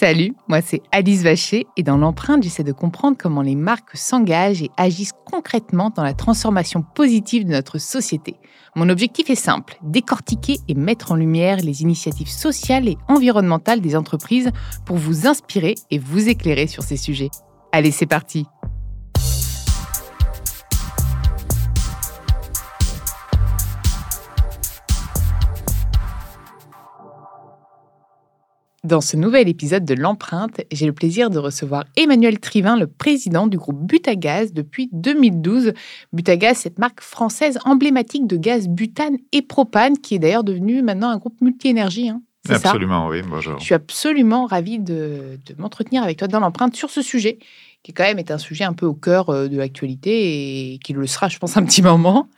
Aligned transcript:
Salut, 0.00 0.36
moi 0.46 0.60
c'est 0.60 0.80
Alice 0.92 1.24
Vacher 1.24 1.66
et 1.76 1.82
dans 1.82 1.96
l'empreinte, 1.96 2.44
j'essaie 2.44 2.62
de 2.62 2.70
comprendre 2.70 3.16
comment 3.18 3.42
les 3.42 3.56
marques 3.56 3.96
s'engagent 3.96 4.62
et 4.62 4.70
agissent 4.76 5.14
concrètement 5.26 5.90
dans 5.90 6.04
la 6.04 6.14
transformation 6.14 6.84
positive 6.94 7.44
de 7.44 7.50
notre 7.50 7.78
société. 7.78 8.36
Mon 8.76 8.90
objectif 8.90 9.28
est 9.28 9.34
simple, 9.34 9.76
décortiquer 9.82 10.58
et 10.68 10.74
mettre 10.74 11.10
en 11.10 11.16
lumière 11.16 11.56
les 11.56 11.82
initiatives 11.82 12.28
sociales 12.28 12.86
et 12.86 12.96
environnementales 13.08 13.80
des 13.80 13.96
entreprises 13.96 14.52
pour 14.86 14.98
vous 14.98 15.26
inspirer 15.26 15.74
et 15.90 15.98
vous 15.98 16.28
éclairer 16.28 16.68
sur 16.68 16.84
ces 16.84 16.96
sujets. 16.96 17.30
Allez, 17.72 17.90
c'est 17.90 18.06
parti 18.06 18.46
Dans 28.88 29.02
ce 29.02 29.18
nouvel 29.18 29.50
épisode 29.50 29.84
de 29.84 29.92
L'Empreinte, 29.92 30.62
j'ai 30.72 30.86
le 30.86 30.94
plaisir 30.94 31.28
de 31.28 31.38
recevoir 31.38 31.84
Emmanuel 31.98 32.40
Trivin, 32.40 32.74
le 32.74 32.86
président 32.86 33.46
du 33.46 33.58
groupe 33.58 33.86
Butagaz 33.86 34.54
depuis 34.54 34.88
2012. 34.92 35.74
Butagaz, 36.14 36.54
cette 36.54 36.78
marque 36.78 37.02
française 37.02 37.58
emblématique 37.66 38.26
de 38.26 38.38
gaz 38.38 38.66
butane 38.66 39.18
et 39.32 39.42
propane, 39.42 39.98
qui 39.98 40.14
est 40.14 40.18
d'ailleurs 40.18 40.42
devenue 40.42 40.80
maintenant 40.80 41.10
un 41.10 41.18
groupe 41.18 41.38
multi-énergie. 41.42 42.08
Hein. 42.08 42.22
Absolument, 42.48 43.08
oui, 43.08 43.20
bonjour. 43.20 43.58
Je 43.58 43.64
suis 43.64 43.74
absolument 43.74 44.46
ravie 44.46 44.78
de, 44.78 45.38
m'entretenir 45.58 46.02
avec 46.02 46.16
toi 46.16 46.26
dans 46.26 46.40
l'empreinte 46.40 46.74
sur 46.74 46.88
ce 46.88 47.02
sujet, 47.02 47.40
qui 47.82 47.92
quand 47.92 48.04
même 48.04 48.18
est 48.18 48.30
un 48.30 48.38
sujet 48.38 48.64
un 48.64 48.72
peu 48.72 48.86
au 48.86 48.94
cœur 48.94 49.28
euh, 49.28 49.48
de 49.48 49.58
l'actualité 49.58 50.72
et 50.72 50.78
qui 50.78 50.94
le 50.94 51.06
sera, 51.06 51.28
je 51.28 51.36
pense, 51.36 51.58
un 51.58 51.64
petit 51.66 51.82
moment. 51.82 52.30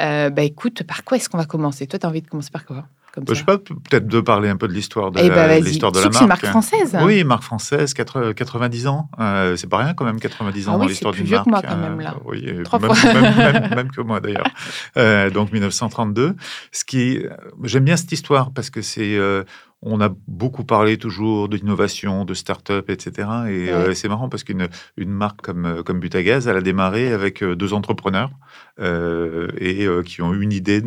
Euh, 0.00 0.28
bah 0.28 0.42
écoute, 0.42 0.82
par 0.82 1.04
quoi 1.04 1.18
est-ce 1.18 1.28
qu'on 1.28 1.38
va 1.38 1.44
commencer? 1.44 1.86
Toi, 1.86 2.00
tu 2.00 2.06
as 2.06 2.08
envie 2.08 2.20
de 2.20 2.26
commencer 2.26 2.50
par 2.50 2.66
quoi? 2.66 2.84
Je 3.16 3.30
ne 3.30 3.34
sais 3.34 3.44
pas, 3.44 3.58
peut-être 3.58 4.06
de 4.06 4.20
parler 4.20 4.48
un 4.48 4.56
peu 4.56 4.68
de 4.68 4.72
l'histoire 4.72 5.10
de, 5.10 5.20
eh 5.20 5.28
la, 5.28 5.34
ben, 5.34 5.64
l'histoire 5.64 5.92
de 5.92 5.98
la 5.98 6.04
marque. 6.04 6.14
C'est 6.14 6.20
une 6.22 6.28
marque 6.28 6.46
française. 6.46 6.96
Oui, 7.02 7.24
marque 7.24 7.42
française, 7.42 7.94
90 7.94 8.86
ans. 8.86 9.08
Euh, 9.20 9.56
c'est 9.56 9.68
pas 9.68 9.78
rien 9.78 9.94
quand 9.94 10.04
même, 10.04 10.18
90 10.18 10.68
ans 10.68 10.72
ah 10.74 10.78
dans 10.78 10.86
l'histoire 10.86 11.14
d'une 11.14 11.28
marque. 11.28 11.44
C'est 11.44 11.50
plus 11.50 11.58
vieux 11.58 11.62
que 11.62 11.68
moi 11.68 11.76
quand 11.76 11.90
même 11.90 12.00
là. 12.00 12.14
Euh, 12.16 12.24
oui, 12.24 12.42
même, 13.62 13.74
même, 13.74 13.90
que 13.90 14.00
moi 14.00 14.20
d'ailleurs. 14.20 14.46
Euh, 14.96 15.30
donc 15.30 15.52
1932. 15.52 16.34
Ce 16.72 16.84
qui, 16.84 17.20
j'aime 17.62 17.84
bien 17.84 17.96
cette 17.96 18.12
histoire 18.12 18.50
parce 18.52 18.70
que 18.70 18.82
c'est 18.82 19.16
on 19.84 20.00
a 20.00 20.08
beaucoup 20.26 20.64
parlé 20.64 20.96
toujours 20.96 21.48
d'innovation, 21.48 22.24
de 22.24 22.34
start-up, 22.34 22.88
etc. 22.88 23.28
Et 23.48 23.70
euh, 23.70 23.94
c'est 23.94 24.08
marrant 24.08 24.28
parce 24.28 24.42
qu'une 24.42 24.68
une 24.96 25.10
marque 25.10 25.42
comme, 25.42 25.66
euh, 25.66 25.82
comme 25.82 26.00
Butagaz, 26.00 26.48
elle 26.48 26.56
a 26.56 26.62
démarré 26.62 27.12
avec 27.12 27.42
euh, 27.42 27.54
deux 27.54 27.72
entrepreneurs 27.72 28.30
et 28.80 29.86
qui 30.04 30.20
ont 30.20 30.34
eu 30.34 30.42
une 30.42 30.52
idée 30.52 30.82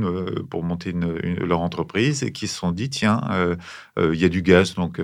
pour 0.50 0.62
monter 0.62 0.94
leur 1.40 1.62
entreprise 1.62 2.22
et 2.22 2.34
qui 2.34 2.48
se 2.48 2.58
sont 2.58 2.74
dit 2.74 2.90
tiens, 2.90 3.22
il 3.98 4.16
y 4.16 4.26
a 4.26 4.30
du 4.30 4.42
gaz, 4.42 4.76
donc 4.76 5.02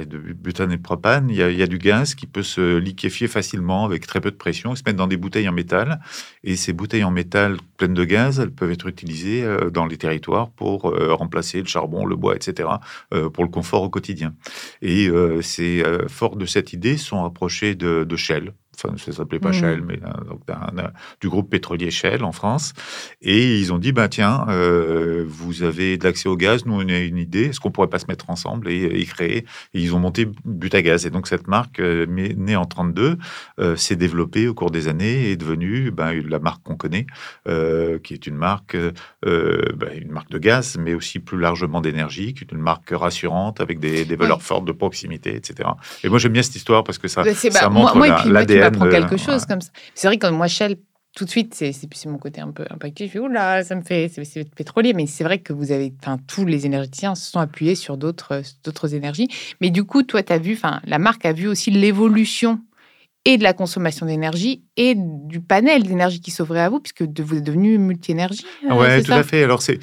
de 0.00 0.18
butane 0.18 0.72
et 0.72 0.78
propane, 0.78 1.28
il 1.30 1.36
y, 1.36 1.62
a, 1.62 1.66
du 1.66 1.78
gaz 1.78 2.14
qui 2.14 2.26
peut 2.26 2.42
se 2.42 2.76
liquéfier 2.76 3.28
facilement 3.28 3.84
avec 3.84 4.06
très 4.06 4.20
peu 4.20 4.30
de 4.30 4.36
pression, 4.36 4.74
se 4.74 4.82
mettre 4.84 4.98
dans 4.98 5.06
des 5.06 5.16
bouteilles 5.16 5.48
en 5.48 5.52
métal. 5.52 6.00
Et 6.44 6.56
ces 6.56 6.72
bouteilles 6.72 7.04
en 7.04 7.10
métal 7.10 7.56
pleines 7.76 7.94
de 7.94 8.04
gaz, 8.04 8.40
elles 8.40 8.50
peuvent 8.50 8.70
être 8.70 8.86
utilisées 8.86 9.44
euh, 9.44 9.70
dans 9.70 9.86
les 9.86 9.96
territoires 9.96 10.50
pour 10.50 10.90
euh, 10.90 11.14
remplacer 11.14 11.60
le 11.60 11.66
charbon, 11.66 12.04
le 12.04 12.16
bois, 12.16 12.34
etc., 12.36 12.68
euh, 13.14 13.28
pour 13.28 13.44
le 13.44 13.50
confort 13.50 13.82
au 13.82 13.90
quotidien. 13.90 14.34
Et 14.80 15.08
c'est 15.42 15.82
fort 16.08 16.36
de 16.36 16.46
cette 16.46 16.72
idée, 16.72 16.96
sont 16.96 17.22
rapprochés 17.22 17.74
de, 17.74 18.04
de 18.04 18.16
Shell, 18.16 18.52
enfin 18.76 18.94
ça 18.96 19.12
s'appelait 19.12 19.38
pas 19.38 19.50
mmh. 19.50 19.54
Shell, 19.54 19.82
mais 19.82 19.98
euh, 20.02 20.88
du 21.20 21.28
groupe 21.28 21.50
pétrolier 21.50 21.90
Shell 21.90 22.24
en 22.24 22.32
France. 22.32 22.72
Et 23.20 23.58
ils 23.58 23.72
ont 23.72 23.78
dit, 23.78 23.92
bah, 23.92 24.08
tiens, 24.08 24.46
euh, 24.48 25.24
vous 25.26 25.62
avez 25.62 25.96
de 25.98 26.04
l'accès 26.04 26.28
au 26.28 26.36
gaz, 26.36 26.66
nous 26.66 26.74
on 26.74 26.88
a 26.88 26.98
une 26.98 27.18
idée, 27.18 27.46
est-ce 27.46 27.60
qu'on 27.60 27.70
pourrait 27.70 27.88
pas 27.88 27.98
se 27.98 28.06
mettre 28.06 28.30
ensemble 28.30 28.68
et, 28.70 29.04
créer? 29.04 29.44
Et 29.74 29.80
ils 29.80 29.94
ont 29.94 29.98
monté 29.98 30.28
Butagaz. 30.44 31.06
Et 31.06 31.10
donc 31.10 31.26
cette 31.26 31.48
marque, 31.48 31.80
euh, 31.80 32.06
née 32.06 32.56
en 32.56 32.64
32, 32.64 33.18
s'est 33.76 33.96
développée 33.96 34.48
au 34.48 34.54
cours 34.54 34.70
des 34.70 34.88
années 34.88 35.28
et 35.28 35.32
est 35.32 35.36
devenue 35.36 35.90
ben, 35.90 36.12
la 36.28 36.38
marque 36.38 36.62
qu'on 36.62 36.76
connaît, 36.76 37.06
qui 37.46 38.14
est 38.14 38.26
une 38.26 38.36
marque, 38.36 38.76
ben, 39.22 39.88
une 39.96 40.10
marque 40.10 40.30
de 40.30 40.38
gaz, 40.38 40.76
mais 40.78 40.94
aussi 40.94 41.18
plus 41.18 41.38
largement 41.38 41.80
d'énergie, 41.80 42.34
qui 42.34 42.44
est 42.44 42.52
une 42.52 42.60
marque 42.60 42.90
rassurante 42.90 43.60
avec 43.60 43.78
des, 43.78 44.04
valeurs 44.16 44.42
fortes 44.42 44.64
de 44.64 44.72
proximité, 44.72 45.34
etc. 45.34 45.68
Et 46.04 46.08
moi 46.08 46.18
j'aime 46.18 46.32
bien 46.32 46.42
cette 46.42 46.56
histoire 46.56 46.84
parce 46.84 46.98
que 46.98 47.08
ça, 47.08 47.22
bah, 47.22 47.34
ça 47.34 47.68
montre 47.68 47.98
l'ADN 48.28 48.61
apprend 48.62 48.88
quelque 48.88 49.16
chose 49.16 49.44
comme 49.46 49.60
ça. 49.60 49.70
C'est 49.94 50.06
vrai 50.06 50.18
que 50.18 50.26
moi, 50.28 50.46
Shell, 50.46 50.76
tout 51.14 51.26
de 51.26 51.30
suite, 51.30 51.54
c'est 51.54 52.06
mon 52.06 52.16
côté 52.16 52.40
un 52.40 52.50
peu 52.52 52.64
impacté. 52.70 53.06
Je 53.06 53.12
fais, 53.12 53.18
oula, 53.18 53.62
ça 53.64 53.74
me 53.74 53.82
fait, 53.82 54.08
c'est 54.08 54.54
pétrolier. 54.54 54.94
Mais 54.94 55.06
c'est 55.06 55.24
vrai 55.24 55.38
que 55.38 55.52
vous 55.52 55.70
avez, 55.70 55.92
enfin, 56.00 56.18
tous 56.26 56.46
les 56.46 56.64
énergéticiens 56.64 57.14
se 57.14 57.30
sont 57.30 57.40
appuyés 57.40 57.74
sur 57.74 57.98
d'autres 57.98 58.94
énergies. 58.94 59.28
Mais 59.60 59.68
du 59.68 59.84
coup, 59.84 60.02
toi, 60.02 60.22
tu 60.22 60.32
as 60.32 60.38
vu, 60.38 60.54
enfin, 60.54 60.80
la 60.86 60.98
marque 60.98 61.26
a 61.26 61.32
vu 61.34 61.48
aussi 61.48 61.70
l'évolution 61.70 62.60
et 63.24 63.38
de 63.38 63.44
la 63.44 63.52
consommation 63.52 64.04
d'énergie 64.06 64.62
et 64.76 64.96
du 64.96 65.40
panel 65.40 65.84
d'énergie 65.84 66.20
qui 66.20 66.32
s'ouvrait 66.32 66.60
à 66.60 66.68
vous, 66.68 66.80
puisque 66.80 67.02
vous 67.02 67.36
êtes 67.36 67.44
devenu 67.44 67.78
multi-énergie. 67.78 68.44
Euh, 68.68 68.74
oui, 68.74 69.02
tout 69.04 69.12
à 69.12 69.22
fait. 69.22 69.44
Alors, 69.44 69.62
c'est, 69.62 69.78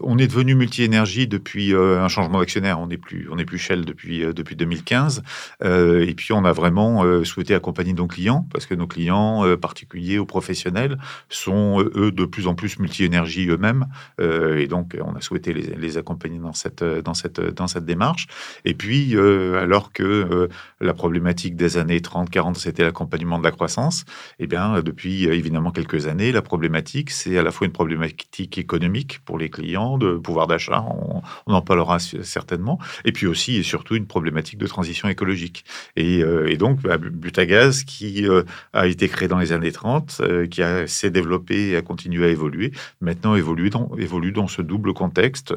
on 0.00 0.16
est 0.18 0.28
devenu 0.28 0.54
multi-énergie 0.54 1.26
depuis 1.26 1.74
euh, 1.74 2.00
un 2.00 2.08
changement 2.08 2.38
d'actionnaire. 2.38 2.78
On 2.78 2.86
n'est 2.86 2.98
plus, 2.98 3.28
on 3.32 3.38
est 3.38 3.44
plus 3.44 3.58
Shell 3.58 3.84
depuis, 3.84 4.22
euh, 4.22 4.32
depuis 4.32 4.54
2015. 4.54 5.22
et 5.62 6.14
puis, 6.14 6.32
on 6.32 6.44
a 6.44 6.52
vraiment 6.52 7.24
souhaité 7.24 7.54
accompagner 7.54 7.92
nos 7.92 8.06
clients, 8.06 8.46
parce 8.52 8.66
que 8.66 8.74
nos 8.74 8.86
clients, 8.86 9.44
particuliers 9.56 10.18
ou 10.18 10.26
professionnels, 10.26 10.98
sont, 11.28 11.82
eux, 11.94 12.12
de 12.12 12.24
plus 12.24 12.46
en 12.46 12.54
plus 12.54 12.78
multi-énergie 12.78 13.48
eux-mêmes. 13.48 13.86
et 14.20 14.66
donc, 14.68 14.96
on 15.02 15.16
a 15.16 15.20
souhaité 15.20 15.52
les, 15.52 15.74
les, 15.74 15.98
accompagner 15.98 16.38
dans 16.38 16.52
cette, 16.52 16.84
dans, 16.84 17.14
cette, 17.14 17.40
dans 17.40 17.66
cette 17.66 17.84
démarche. 17.84 18.26
Et 18.64 18.74
puis, 18.74 19.16
alors 19.16 19.92
que 19.92 20.48
la 20.80 20.94
problématique 20.94 21.56
des 21.56 21.76
années 21.76 22.00
30, 22.00 22.30
c'était 22.54 22.82
l'accompagnement 22.82 23.38
de 23.38 23.44
la 23.44 23.50
croissance. 23.50 24.04
Eh 24.38 24.46
bien, 24.46 24.80
depuis 24.82 25.24
évidemment 25.24 25.70
quelques 25.70 26.06
années, 26.06 26.32
la 26.32 26.42
problématique, 26.42 27.10
c'est 27.10 27.38
à 27.38 27.42
la 27.42 27.50
fois 27.50 27.66
une 27.66 27.72
problématique 27.72 28.58
économique 28.58 29.20
pour 29.24 29.38
les 29.38 29.50
clients, 29.50 29.98
de 29.98 30.16
pouvoir 30.16 30.46
d'achat, 30.46 30.84
on, 31.46 31.52
en 31.52 31.62
parlera 31.62 31.98
certainement, 31.98 32.78
et 33.04 33.12
puis 33.12 33.26
aussi 33.26 33.56
et 33.56 33.62
surtout 33.62 33.96
une 33.96 34.06
problématique 34.06 34.58
de 34.58 34.66
transition 34.66 35.08
écologique. 35.08 35.64
Et, 35.96 36.22
euh, 36.22 36.54
donc, 36.56 36.80
bah, 36.82 36.96
Butagaz, 36.98 37.84
qui 37.84 38.26
euh, 38.26 38.42
a 38.72 38.86
été 38.86 39.08
créé 39.08 39.28
dans 39.28 39.38
les 39.38 39.52
années 39.52 39.72
30, 39.72 40.18
euh, 40.20 40.46
qui 40.46 40.62
s'est 40.86 41.10
développé 41.10 41.68
et 41.70 41.76
a 41.76 41.82
continué 41.82 42.26
à 42.26 42.28
évoluer, 42.28 42.72
maintenant 43.00 43.34
évolue 43.36 43.70
dans 43.70 44.48
ce 44.48 44.62
double 44.62 44.94
contexte, 44.94 45.54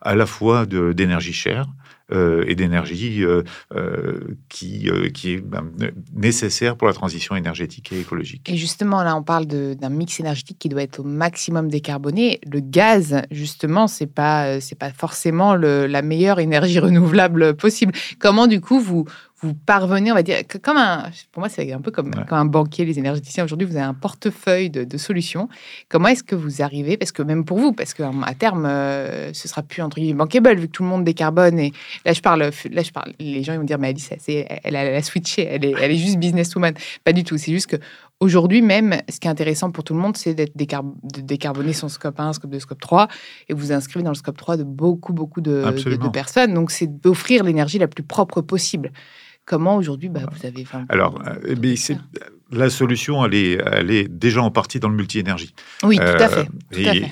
à 0.00 0.14
la 0.14 0.26
fois 0.26 0.66
d'énergie 0.66 1.32
chère, 1.32 1.66
euh, 2.12 2.44
et 2.46 2.54
d'énergie 2.54 3.24
euh, 3.24 3.42
euh, 3.74 4.36
qui, 4.50 4.90
qui 5.14 5.32
est 5.32 5.40
ben, 5.40 5.70
nécessaire 6.14 6.76
pour 6.76 6.86
la 6.86 6.92
transition 6.92 7.34
énergétique 7.34 7.92
et 7.92 8.00
écologique. 8.00 8.46
Et 8.50 8.58
justement, 8.58 9.02
là, 9.02 9.16
on 9.16 9.22
parle 9.22 9.46
d'un 9.46 9.88
mix 9.88 10.20
énergétique 10.20 10.58
qui 10.58 10.68
doit 10.68 10.82
être 10.82 11.00
au 11.00 11.04
maximum 11.04 11.70
décarboné. 11.70 12.40
Le 12.46 12.60
gaz, 12.60 13.22
justement, 13.30 13.86
c'est 13.86 14.06
pas 14.06 14.58
pas 14.78 14.90
forcément 14.90 15.54
la 15.54 16.02
meilleure 16.02 16.40
énergie 16.40 16.78
renouvelable 16.80 17.56
possible. 17.56 17.94
Comment, 18.18 18.48
du 18.48 18.60
coup, 18.60 18.80
vous 18.80 19.06
vous 19.44 19.54
parvenez, 19.54 20.10
on 20.10 20.14
va 20.14 20.22
dire, 20.22 20.38
comme 20.62 20.76
un, 20.76 21.10
pour 21.32 21.40
moi, 21.40 21.48
c'est 21.48 21.72
un 21.72 21.80
peu 21.80 21.90
comme, 21.90 22.10
comme 22.10 22.38
un 22.38 22.44
banquier, 22.44 22.84
les 22.84 22.98
énergéticiens. 22.98 23.44
Aujourd'hui, 23.44 23.66
vous 23.66 23.76
avez 23.76 23.84
un 23.84 23.94
portefeuille 23.94 24.70
de, 24.70 24.96
solutions. 24.96 25.48
Comment 25.88 26.08
est-ce 26.08 26.22
que 26.22 26.34
vous 26.34 26.62
arrivez, 26.62 26.96
parce 26.96 27.12
que 27.12 27.22
même 27.22 27.44
pour 27.44 27.58
vous, 27.58 27.72
parce 27.72 27.94
qu'à 27.94 28.10
terme, 28.38 28.64
euh, 28.64 29.32
ce 29.32 29.48
sera 29.48 29.62
plus 29.62 29.82
entre 29.82 29.96
guillemets 29.96 30.18
bankable 30.18 30.54
vu 30.54 30.68
que 30.68 30.72
tout 30.72 30.82
le 30.82 30.88
monde 30.88 31.04
décarbone. 31.04 31.58
Et 31.58 31.72
là, 32.04 32.12
je 32.12 32.20
parle, 32.20 32.50
là, 32.70 32.82
je 32.82 32.90
parle, 32.90 33.12
les 33.18 33.42
gens 33.42 33.52
ils 33.52 33.58
vont 33.58 33.64
dire, 33.64 33.78
mais 33.78 33.88
Alice, 33.88 34.10
elle, 34.10 34.46
elle, 34.64 34.74
elle, 34.76 34.94
a 34.94 35.02
switché, 35.02 35.46
elle 35.46 35.64
est, 35.64 35.74
elle 35.80 35.90
est 35.90 35.96
juste 35.96 36.18
businesswoman. 36.18 36.74
Pas 37.02 37.12
du 37.12 37.24
tout. 37.24 37.36
C'est 37.36 37.52
juste 37.52 37.66
que 37.66 37.76
Aujourd'hui 38.20 38.62
même, 38.62 38.96
ce 39.10 39.18
qui 39.18 39.26
est 39.26 39.30
intéressant 39.30 39.70
pour 39.70 39.84
tout 39.84 39.92
le 39.92 40.00
monde, 40.00 40.16
c'est 40.16 40.34
d'être 40.34 40.56
de 40.56 41.20
décarboner 41.20 41.72
son 41.72 41.88
scope 41.88 42.18
1, 42.18 42.32
scope 42.34 42.50
2, 42.50 42.60
scope 42.60 42.80
3, 42.80 43.08
et 43.48 43.54
vous 43.54 43.72
inscrivez 43.72 44.02
dans 44.02 44.12
le 44.12 44.16
scope 44.16 44.36
3 44.36 44.56
de 44.56 44.62
beaucoup, 44.62 45.12
beaucoup 45.12 45.40
de, 45.40 45.62
de 45.62 46.08
personnes. 46.08 46.54
Donc, 46.54 46.70
c'est 46.70 46.86
d'offrir 46.86 47.42
l'énergie 47.44 47.78
la 47.78 47.88
plus 47.88 48.04
propre 48.04 48.40
possible. 48.40 48.92
Comment 49.46 49.76
aujourd'hui, 49.76 50.08
bah, 50.08 50.20
vous 50.32 50.46
avez... 50.46 50.64
Alors, 50.88 51.20
euh, 51.26 51.54
mais 51.60 51.76
c'est 51.76 51.98
la 52.50 52.70
solution, 52.70 53.24
elle 53.24 53.34
est, 53.34 53.58
elle 53.72 53.90
est 53.90 54.08
déjà 54.08 54.42
en 54.42 54.50
partie 54.50 54.80
dans 54.80 54.88
le 54.88 54.96
multi-énergie. 54.96 55.54
Oui, 55.82 55.96
tout 55.96 56.02
à 56.02 56.28
fait. 56.28 56.48
Euh, 56.76 57.06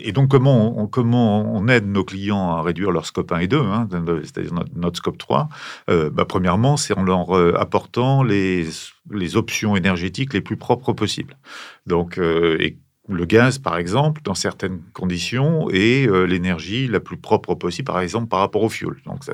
et, 0.00 0.12
donc, 0.12 0.30
comment 0.30 0.80
on, 0.80 0.86
comment 0.86 1.42
on 1.56 1.66
aide 1.68 1.86
nos 1.86 2.04
clients 2.04 2.50
à 2.50 2.62
réduire 2.62 2.90
leur 2.90 3.06
scope 3.06 3.32
1 3.32 3.38
et 3.38 3.48
2, 3.48 3.58
hein, 3.58 3.88
c'est-à-dire 4.22 4.52
notre, 4.76 4.98
scope 4.98 5.18
3 5.18 5.48
euh, 5.88 6.10
bah, 6.10 6.24
Premièrement, 6.24 6.76
c'est 6.76 6.96
en 6.96 7.02
leur 7.02 7.32
apportant 7.58 8.22
les, 8.22 8.66
les 9.10 9.36
options 9.36 9.76
énergétiques 9.76 10.34
les 10.34 10.42
plus 10.42 10.56
propres 10.56 10.92
possibles. 10.92 11.36
Donc, 11.86 12.18
et 12.18 12.78
le 13.08 13.24
gaz, 13.24 13.58
par 13.58 13.76
exemple, 13.76 14.20
dans 14.24 14.34
certaines 14.34 14.80
conditions, 14.92 15.68
est 15.70 16.08
euh, 16.08 16.24
l'énergie 16.24 16.88
la 16.88 17.00
plus 17.00 17.16
propre 17.16 17.54
possible, 17.54 17.86
par 17.86 18.00
exemple, 18.00 18.28
par 18.28 18.40
rapport 18.40 18.62
au 18.62 18.68
fioul. 18.68 19.00
Donc, 19.06 19.24
ça, 19.24 19.32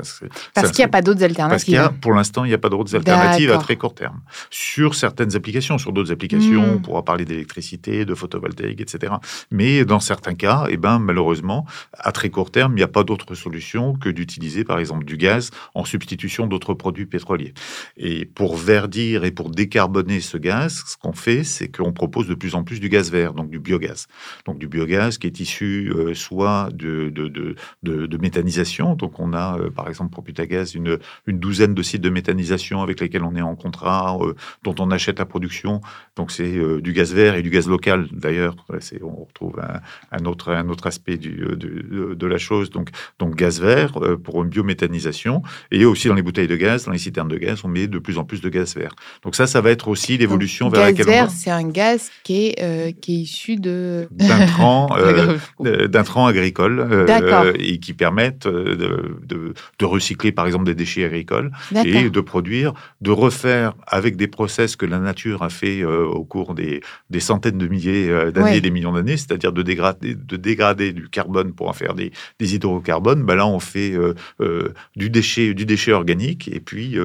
parce 0.55 0.71
qu'il 0.71 0.81
n'y 0.81 0.85
a 0.85 0.89
pas 0.89 1.03
d'autres 1.03 1.23
alternatives. 1.23 1.77
Parce 1.77 1.99
pour 2.01 2.13
l'instant, 2.13 2.45
il 2.45 2.49
n'y 2.49 2.55
a 2.55 2.59
pas 2.59 2.69
d'autres 2.69 2.95
alternatives 2.95 3.51
à 3.51 3.59
très 3.59 3.77
court 3.77 3.95
terme. 3.95 4.21
Sur 4.51 4.95
certaines 4.95 5.35
applications, 5.37 5.79
sur 5.79 5.93
d'autres 5.93 6.13
applications, 6.13 6.63
hmm. 6.67 6.75
on 6.77 6.79
pourra 6.81 7.05
parler 7.05 7.25
d'électricité, 7.25 8.05
de 8.05 8.15
photovoltaïque, 8.15 8.81
etc. 8.81 9.15
Mais 9.51 9.85
dans 9.85 10.01
certains 10.01 10.35
cas, 10.35 10.67
eh 10.69 10.77
ben, 10.77 10.99
malheureusement, 10.99 11.67
à 11.95 12.13
très 12.13 12.31
court 12.31 12.51
terme, 12.51 12.73
il 12.73 12.77
n'y 12.77 12.83
a 12.83 12.89
pas 12.89 13.05
d'autre 13.05 13.35
solution 13.35 13.95
que 13.95 14.09
d'utiliser, 14.09 14.65
par 14.65 14.79
exemple, 14.79 15.05
du 15.05 15.17
gaz 15.17 15.51
en 15.75 15.85
substitution 15.85 16.47
d'autres 16.47 16.75
produits 16.75 17.07
pétroliers. 17.07 17.55
Et 17.97 18.27
pour 18.27 18.57
verdir 18.57 19.25
et 19.25 19.31
pour 19.31 19.51
décarboner 19.51 20.21
ce 20.21 20.37
gaz, 20.37 20.85
ce 20.87 20.97
qu'on 20.97 21.13
fait, 21.13 21.45
c'est 21.45 21.69
qu'on 21.69 21.93
propose 21.93 22.27
de 22.29 22.35
plus 22.35 22.55
en 22.55 22.65
plus 22.65 22.81
du 22.81 22.89
gaz 22.89 23.11
vert, 23.11 23.33
donc 23.33 23.51
du 23.51 23.62
biogaz. 23.63 24.07
Donc 24.47 24.59
du 24.59 24.69
biogaz 24.69 25.19
qui 25.19 25.27
est 25.27 25.41
issu 25.41 25.93
euh, 25.95 26.15
soit 26.15 26.69
de, 26.73 27.09
de, 27.11 27.57
de, 27.83 28.17
méthanisation. 28.19 28.95
Donc 28.95 29.19
on 29.19 29.33
a 29.33 29.59
euh, 29.59 29.71
par 29.71 29.89
exemple 29.89 30.13
pour 30.15 30.25
Putagaz 30.25 30.75
une, 30.75 30.99
une 31.27 31.39
douzaine 31.39 31.75
de 31.75 31.83
sites 31.83 32.03
de 32.03 32.11
méthanisation 32.11 32.83
avec 32.83 33.01
lesquels 33.01 33.25
on 33.25 33.35
est 33.35 33.43
en 33.43 33.57
contrat, 33.57 34.17
euh, 34.21 34.35
dont 34.63 34.75
on 34.79 34.91
achète 34.91 35.19
la 35.19 35.27
production. 35.27 35.81
Donc 36.17 36.31
c'est 36.31 36.53
du 36.81 36.93
gaz 36.93 37.13
vert 37.15 37.35
et 37.35 37.43
du 37.43 37.51
gaz 37.51 37.69
local 37.69 38.09
d'ailleurs. 38.13 38.57
On 39.03 39.25
retrouve 39.25 39.61
un, 40.11 40.25
autre, 40.25 40.53
un 40.53 40.69
autre 40.69 40.87
aspect 40.87 41.17
du, 41.17 41.45
de, 41.57 42.27
la 42.27 42.39
chose. 42.39 42.71
Donc, 42.71 42.91
donc 43.19 43.35
gaz 43.35 43.61
vert 43.61 43.93
pour 44.23 44.43
une 44.43 44.49
biométhanisation. 44.49 45.43
Et 45.71 45.85
aussi 45.85 46.09
dans 46.09 46.15
les 46.15 46.23
bouteilles 46.23 46.49
de 46.49 46.57
gaz, 46.57 46.85
dans 46.85 46.93
les 46.93 46.99
citernes 46.99 47.29
de 47.29 47.39
gaz, 47.39 47.65
on 47.65 47.69
met 47.69 47.87
de 47.87 47.99
plus 47.99 48.19
en 48.19 48.25
plus 48.25 48.41
de 48.41 48.49
gaz 48.49 48.77
vert. 48.77 48.95
Donc 49.23 49.35
ça, 49.35 49.47
ça 49.47 49.61
va 49.61 49.71
être 49.71 49.89
aussi 49.89 50.17
l'évolution 50.17 50.69
vers 50.69 50.83
laquelle 50.83 51.07
vert, 51.07 51.31
c'est 51.31 51.51
un 51.51 51.69
gaz 51.69 52.11
qui 52.23 52.47
est, 52.49 53.01
qui 53.01 53.15
est 53.15 53.23
issu 53.23 53.52
de 53.57 54.09
d'intrants 54.11 54.89
euh, 55.65 56.29
agricoles 56.29 56.81
euh, 56.81 57.53
et 57.59 57.79
qui 57.79 57.93
permettent 57.93 58.47
euh, 58.47 58.77
de, 59.25 59.55
de, 59.79 59.85
recycler 59.85 60.33
par 60.33 60.47
exemple 60.47 60.65
des 60.65 60.75
déchets 60.75 61.05
agricoles 61.05 61.51
et 61.85 62.11
de 62.11 62.21
produire, 62.21 62.73
de 63.01 63.11
refaire 63.11 63.75
avec 63.87 64.17
des 64.17 64.29
process 64.29 64.77
que 64.77 64.87
la 64.87 64.99
nature 64.99 65.43
a 65.43 65.51
fait 65.51 65.85
au 65.85 66.25
cours 66.25 66.55
des, 66.55 66.81
des 67.11 67.21
centaines 67.21 67.59
de 67.59 67.67
milliers 67.67 68.31
d'années, 68.33 68.61
des 68.61 68.71
millions 68.71 68.93
d'années, 68.93 69.17
c'est-à-dire 69.17 69.53
de 69.53 69.63
dégrader, 69.63 70.15
de 70.15 70.37
dégrader 70.37 70.93
du 70.93 71.09
carbone 71.09 71.53
pour 71.53 71.69
en 71.69 71.73
faire 71.73 71.95
des, 71.95 72.13
des 72.39 72.55
hydrocarbones. 72.55 73.23
Ben 73.25 73.35
là, 73.35 73.47
on 73.47 73.61
fait 73.61 73.95
du 74.97 75.11
déchet, 75.11 75.55
du 75.55 75.67
déchet 75.67 75.93
organique 75.93 76.49
et 76.49 76.61
puis 76.61 76.97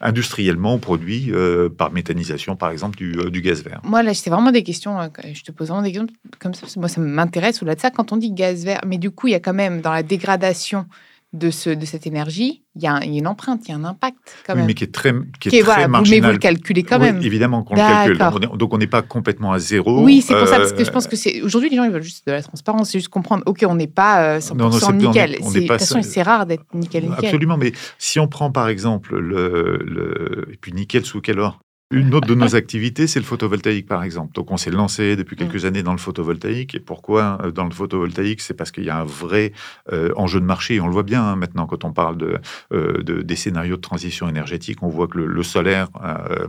industriellement 0.00 0.74
on 0.74 0.78
produit 0.78 1.32
par 1.76 1.92
méthanisation 1.92 2.56
par 2.56 2.70
exemple 2.70 2.96
du, 2.96 3.16
du 3.30 3.40
gaz 3.40 3.62
vert. 3.64 3.80
Moi 3.84 4.02
là, 4.02 4.14
c'est 4.14 4.30
vraiment 4.30 4.52
des 4.52 4.62
questions. 4.62 4.96
Je 5.32 5.42
te 5.42 5.52
pose 5.52 5.68
vraiment 5.68 5.82
des 5.82 5.89
comme 6.38 6.54
ça, 6.54 6.66
moi, 6.76 6.88
ça 6.88 7.00
m'intéresse 7.00 7.62
au-delà 7.62 7.74
de 7.74 7.80
ça. 7.80 7.90
Quand 7.90 8.12
on 8.12 8.16
dit 8.16 8.32
gaz 8.32 8.64
vert, 8.64 8.80
mais 8.86 8.98
du 8.98 9.10
coup, 9.10 9.28
il 9.28 9.32
y 9.32 9.34
a 9.34 9.40
quand 9.40 9.54
même 9.54 9.80
dans 9.80 9.92
la 9.92 10.02
dégradation 10.02 10.86
de, 11.32 11.50
ce, 11.50 11.70
de 11.70 11.86
cette 11.86 12.06
énergie, 12.08 12.64
il 12.74 12.82
y, 12.82 12.88
a 12.88 13.04
une 13.04 13.26
empreinte, 13.28 13.62
il 13.66 13.70
y 13.70 13.74
a 13.74 13.76
un 13.76 13.84
impact 13.84 14.18
quand 14.44 14.56
même. 14.56 14.66
mais 14.66 14.74
qui 14.74 14.82
est 14.82 14.92
très, 14.92 15.12
qui 15.38 15.48
est, 15.48 15.62
très 15.62 15.86
marginal. 15.86 16.20
Mais 16.20 16.26
vous 16.26 16.32
le 16.32 16.38
calculez 16.38 16.82
quand 16.82 16.98
même. 16.98 17.22
évidemment 17.22 17.62
qu'on 17.62 17.74
le 17.74 17.80
calcule. 17.80 18.58
Donc 18.58 18.74
on 18.74 18.78
n'est 18.78 18.88
pas 18.88 19.02
complètement 19.02 19.52
à 19.52 19.58
zéro. 19.58 20.02
Oui, 20.02 20.22
c'est 20.22 20.34
pour 20.34 20.48
ça, 20.48 20.56
parce 20.58 20.72
que 20.72 20.84
je 20.84 20.90
pense 20.90 21.06
que 21.06 21.16
c'est 21.16 21.40
aujourd'hui 21.42 21.70
les 21.70 21.76
gens 21.76 21.84
ils 21.84 21.92
veulent 21.92 22.02
juste 22.02 22.26
de 22.26 22.32
la 22.32 22.42
transparence, 22.42 22.90
c'est 22.90 22.98
juste 22.98 23.10
comprendre. 23.10 23.44
Ok, 23.46 23.64
on 23.68 23.76
n'est 23.76 23.86
pas 23.86 24.38
100% 24.38 24.90
euh, 24.90 24.92
nickel. 24.92 25.32
de 25.32 25.58
toute 25.58 25.68
façon, 25.68 26.02
c'est 26.02 26.22
rare 26.22 26.46
d'être 26.46 26.64
nickel, 26.74 27.04
nickel. 27.04 27.26
Absolument, 27.26 27.56
mais 27.56 27.72
si 27.98 28.18
on 28.18 28.26
prend 28.26 28.50
par 28.50 28.68
exemple 28.68 29.16
le, 29.16 29.78
le 29.84 30.48
et 30.52 30.56
puis 30.56 30.72
nickel 30.72 31.04
sous 31.04 31.20
quel 31.20 31.38
or? 31.38 31.60
Une 31.92 32.14
autre 32.14 32.28
de 32.28 32.36
nos 32.36 32.54
activités, 32.54 33.08
c'est 33.08 33.18
le 33.18 33.24
photovoltaïque, 33.24 33.88
par 33.88 34.04
exemple. 34.04 34.32
Donc, 34.34 34.52
on 34.52 34.56
s'est 34.56 34.70
lancé 34.70 35.16
depuis 35.16 35.34
mm. 35.34 35.38
quelques 35.40 35.64
années 35.64 35.82
dans 35.82 35.90
le 35.90 35.98
photovoltaïque. 35.98 36.76
Et 36.76 36.78
pourquoi 36.78 37.38
euh, 37.42 37.50
dans 37.50 37.64
le 37.64 37.72
photovoltaïque? 37.72 38.42
C'est 38.42 38.54
parce 38.54 38.70
qu'il 38.70 38.84
y 38.84 38.90
a 38.90 38.98
un 38.98 39.04
vrai 39.04 39.52
euh, 39.92 40.12
enjeu 40.14 40.38
de 40.38 40.44
marché. 40.44 40.80
On 40.80 40.86
le 40.86 40.92
voit 40.92 41.02
bien 41.02 41.20
hein, 41.20 41.34
maintenant 41.34 41.66
quand 41.66 41.82
on 41.84 41.92
parle 41.92 42.38
euh, 42.72 43.02
de, 43.02 43.22
des 43.22 43.34
scénarios 43.34 43.74
de 43.74 43.80
transition 43.80 44.28
énergétique. 44.28 44.84
On 44.84 44.88
voit 44.88 45.08
que 45.08 45.18
le, 45.18 45.42
solaire 45.42 45.88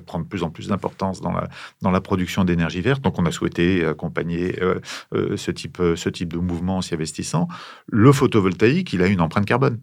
prend 0.06 0.20
de 0.20 0.26
plus 0.26 0.44
en 0.44 0.52
plus 0.52 0.68
d'importance 0.68 1.22
dans 1.22 1.32
la, 1.32 1.48
dans 1.82 1.90
la 1.90 2.02
production 2.02 2.44
d'énergie 2.44 2.82
verte. 2.82 3.02
Donc, 3.02 3.18
on 3.18 3.26
a 3.26 3.32
souhaité 3.32 3.84
accompagner 3.86 4.60
ce, 5.14 5.50
type, 5.50 5.82
ce 5.96 6.10
type 6.10 6.34
de 6.34 6.38
mouvement 6.38 6.78
en 6.78 6.82
s'y 6.82 6.94
investissant. 6.94 7.48
Le 7.88 8.12
photovoltaïque, 8.12 8.94
il 8.94 9.02
a 9.02 9.08
une 9.08 9.22
empreinte 9.22 9.46
carbone 9.46 9.80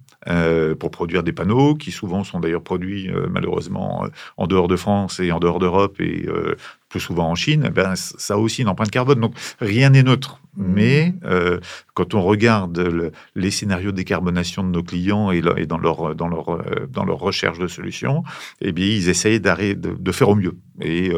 pour 0.78 0.90
produire 0.90 1.22
des 1.22 1.32
panneaux 1.32 1.75
qui 1.75 1.90
souvent 1.90 2.22
sont 2.22 2.38
d'ailleurs 2.38 2.62
produits 2.62 3.11
malheureusement 3.31 4.06
en 4.37 4.46
dehors 4.46 4.69
de 4.69 4.76
France 4.76 5.20
et 5.20 5.32
en 5.32 5.40
dehors 5.40 5.48
d'Europe 5.59 6.00
et 6.00 6.27
euh, 6.29 6.55
plus 6.91 7.00
souvent 7.00 7.31
en 7.31 7.35
Chine, 7.35 7.65
eh 7.67 7.71
ben, 7.71 7.95
ça 7.97 8.35
a 8.35 8.37
aussi 8.37 8.62
une 8.62 8.69
empreinte 8.69 8.91
carbone. 8.91 9.21
Donc 9.21 9.35
rien 9.61 9.91
n'est 9.91 10.03
neutre. 10.03 10.41
Mais 10.56 11.15
euh, 11.25 11.61
quand 11.95 12.15
on 12.15 12.23
regarde 12.23 13.12
les 13.35 13.50
scénarios 13.50 13.93
de 13.93 13.97
décarbonation 13.97 14.65
de 14.65 14.71
nos 14.71 14.83
clients 14.83 15.31
et, 15.31 15.41
dans, 15.41 15.79
leur, 15.79 16.15
dans, 16.17 16.29
leur, 16.29 16.50
euh, 16.50 16.89
dans 16.91 17.05
leur 17.05 17.19
recherche 17.19 17.59
de 17.59 17.69
solutions, 17.69 18.25
eh 18.61 18.73
bien, 18.73 18.87
ils 18.87 19.09
essayent 19.09 19.41
de, 19.41 19.75
de, 19.75 20.12
faire 20.12 20.29
au 20.29 20.35
mieux. 20.35 20.56
Et 20.81 21.12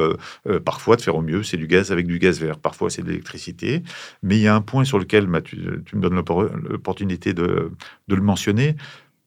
parfois, 0.65 0.97
de 0.97 1.03
faire 1.03 1.17
au 1.17 1.23
mieux, 1.23 1.43
c'est 1.43 1.56
du 1.56 1.67
gaz 1.67 1.91
avec 1.91 2.06
du 2.06 2.19
gaz 2.19 2.41
vert. 2.41 2.59
Parfois, 2.59 2.91
c'est 2.91 3.03
de 3.03 3.09
l'électricité. 3.09 3.82
Mais 4.22 4.37
il 4.37 4.43
y 4.43 4.49
a 4.49 4.55
un 4.55 4.60
point 4.60 4.84
sur 4.84 4.99
lequel 4.99 5.27
tu, 5.43 5.58
tu, 5.87 5.96
me 5.96 6.03
donnes 6.03 6.15
l'opportunité 6.15 7.32
de, 7.32 7.72
de 8.08 8.15
le 8.15 8.22
mentionner. 8.22 8.77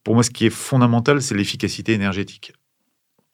Pour 0.03 0.13
moi, 0.15 0.23
ce 0.23 0.29
qui 0.29 0.45
est 0.45 0.51
fondamental, 0.51 1.21
c'est 1.21 1.35
l'efficacité 1.35 1.93
énergétique 1.93 2.53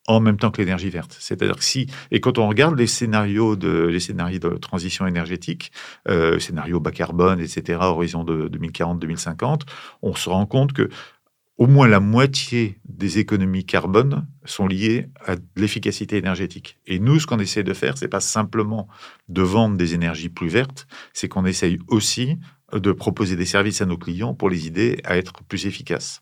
en 0.09 0.19
même 0.19 0.37
temps 0.37 0.49
que 0.49 0.59
l'énergie 0.59 0.89
verte. 0.89 1.15
C'est-à-dire 1.19 1.55
que 1.55 1.63
si, 1.63 1.85
et 2.09 2.19
quand 2.19 2.39
on 2.39 2.47
regarde 2.47 2.77
les 2.77 2.87
scénarios 2.87 3.55
de, 3.55 3.85
les 3.85 3.99
scénarios 3.99 4.39
de 4.39 4.57
transition 4.57 5.05
énergétique, 5.05 5.71
euh, 6.07 6.39
scénarios 6.39 6.79
bas 6.79 6.91
carbone, 6.91 7.39
etc., 7.39 7.79
horizon 7.81 8.23
de 8.23 8.49
2040-2050, 8.49 9.61
on 10.01 10.15
se 10.15 10.29
rend 10.29 10.47
compte 10.47 10.73
que 10.73 10.89
au 11.57 11.67
moins 11.67 11.87
la 11.87 11.99
moitié 11.99 12.79
des 12.85 13.19
économies 13.19 13.65
carbone 13.65 14.25
sont 14.45 14.65
liées 14.65 15.09
à 15.25 15.35
l'efficacité 15.55 16.17
énergétique. 16.17 16.79
Et 16.87 16.99
nous, 16.99 17.19
ce 17.19 17.27
qu'on 17.27 17.37
essaie 17.39 17.63
de 17.63 17.73
faire, 17.73 17.97
c'est 17.97 18.07
pas 18.07 18.21
simplement 18.21 18.87
de 19.27 19.43
vendre 19.43 19.77
des 19.77 19.93
énergies 19.93 20.29
plus 20.29 20.47
vertes, 20.47 20.87
c'est 21.13 21.27
qu'on 21.27 21.45
essaye 21.45 21.77
aussi 21.87 22.39
de 22.73 22.91
proposer 22.91 23.35
des 23.35 23.45
services 23.45 23.81
à 23.81 23.85
nos 23.85 23.97
clients 23.97 24.33
pour 24.33 24.49
les 24.49 24.67
aider 24.67 25.01
à 25.03 25.17
être 25.17 25.43
plus 25.43 25.67
efficaces. 25.67 26.21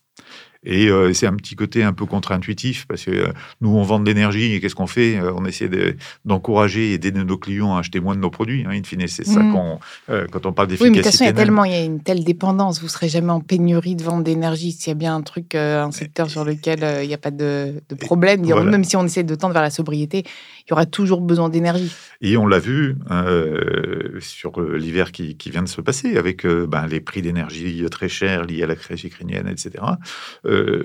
Et 0.64 0.88
euh, 0.88 1.14
c'est 1.14 1.28
un 1.28 1.36
petit 1.36 1.56
côté 1.56 1.84
un 1.84 1.94
peu 1.94 2.06
contre-intuitif 2.06 2.86
parce 2.88 3.06
que 3.06 3.12
euh, 3.12 3.28
nous, 3.62 3.70
on 3.70 3.84
vend 3.84 4.00
de 4.00 4.06
l'énergie 4.06 4.54
et 4.54 4.60
qu'est-ce 4.60 4.76
qu'on 4.76 4.88
fait 4.88 5.18
euh, 5.18 5.34
On 5.36 5.46
essaie 5.46 5.70
d'encourager 6.26 6.94
et 6.94 6.98
d'aider 6.98 7.24
nos 7.24 7.38
clients 7.38 7.76
à 7.76 7.80
acheter 7.80 8.00
moins 8.00 8.16
de 8.16 8.20
nos 8.20 8.30
produits. 8.30 8.66
Hein. 8.68 8.72
In 8.72 8.84
fine, 8.84 9.08
c'est 9.08 9.26
ça 9.26 9.42
mm. 9.42 9.54
qu'on, 9.54 9.80
quand 10.32 10.46
on 10.46 10.54
parle 10.54 10.70
d'efficacité. 10.70 10.84
Oui, 10.84 10.90
mais 10.90 10.98
de 10.98 11.04
toute 11.04 11.12
façon, 11.12 11.24
il 11.24 11.28
y 11.28 11.30
a 11.30 11.34
tellement, 11.34 11.64
il 11.64 11.72
y 11.72 11.76
a 11.76 11.84
une 11.84 12.02
telle 12.02 12.24
dépendance. 12.24 12.82
Vous 12.82 12.88
serez 12.88 13.10
jamais 13.10 13.32
en 13.32 13.40
pénurie 13.40 13.96
de 13.96 14.04
vente 14.04 14.24
d'énergie 14.24 14.72
s'il 14.72 14.90
y 14.90 14.92
a 14.92 14.96
bien 14.96 15.16
un 15.16 15.22
truc, 15.22 15.56
un 15.56 15.92
secteur 15.92 16.30
sur 16.30 16.44
lequel 16.44 16.80
il 17.04 17.08
n'y 17.08 17.14
a 17.14 17.20
pas 17.20 17.32
de, 17.32 17.82
problème. 18.00 18.42
Même 18.46 18.84
si 18.84 18.96
on 18.96 19.06
essaie 19.06 19.24
de 19.24 19.36
tendre 19.36 19.54
vers 19.54 19.64
la 19.64 19.70
sobriété, 19.70 20.24
il 20.66 20.72
y 20.72 20.74
aura 20.74 20.86
toujours 20.86 21.22
besoin 21.22 21.50
d'énergie. 21.50 21.92
Et 22.22 22.38
on 22.38 22.48
l'a 22.48 22.60
vu 22.60 22.96
sur 24.20 24.60
l'hiver 24.62 25.12
qui, 25.12 25.36
vient 25.48 25.64
de 25.64 25.70
se 25.70 25.82
passer 25.82 26.18
avec 26.18 26.46
ben, 26.46 26.88
les 26.88 27.00
prix 27.00 27.22
d'énergie 27.22 27.86
très 27.90 28.10
chers 28.10 28.44
liés 28.44 28.64
à 28.64 28.68
la 28.68 28.76
crise 28.76 29.04
ukrainienne, 29.04 29.48
etc. 29.48 29.84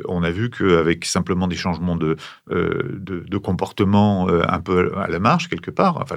on 0.09 0.23
a 0.23 0.31
vu 0.31 0.50
qu'avec 0.50 1.04
simplement 1.04 1.47
des 1.47 1.57
changements 1.57 1.97
de, 1.97 2.16
de, 2.49 3.38
comportement 3.38 4.28
un 4.28 4.61
peu 4.61 4.92
à 4.97 5.09
la 5.09 5.19
marge, 5.19 5.49
quelque 5.49 5.71
part, 5.71 5.99
enfin, 6.00 6.16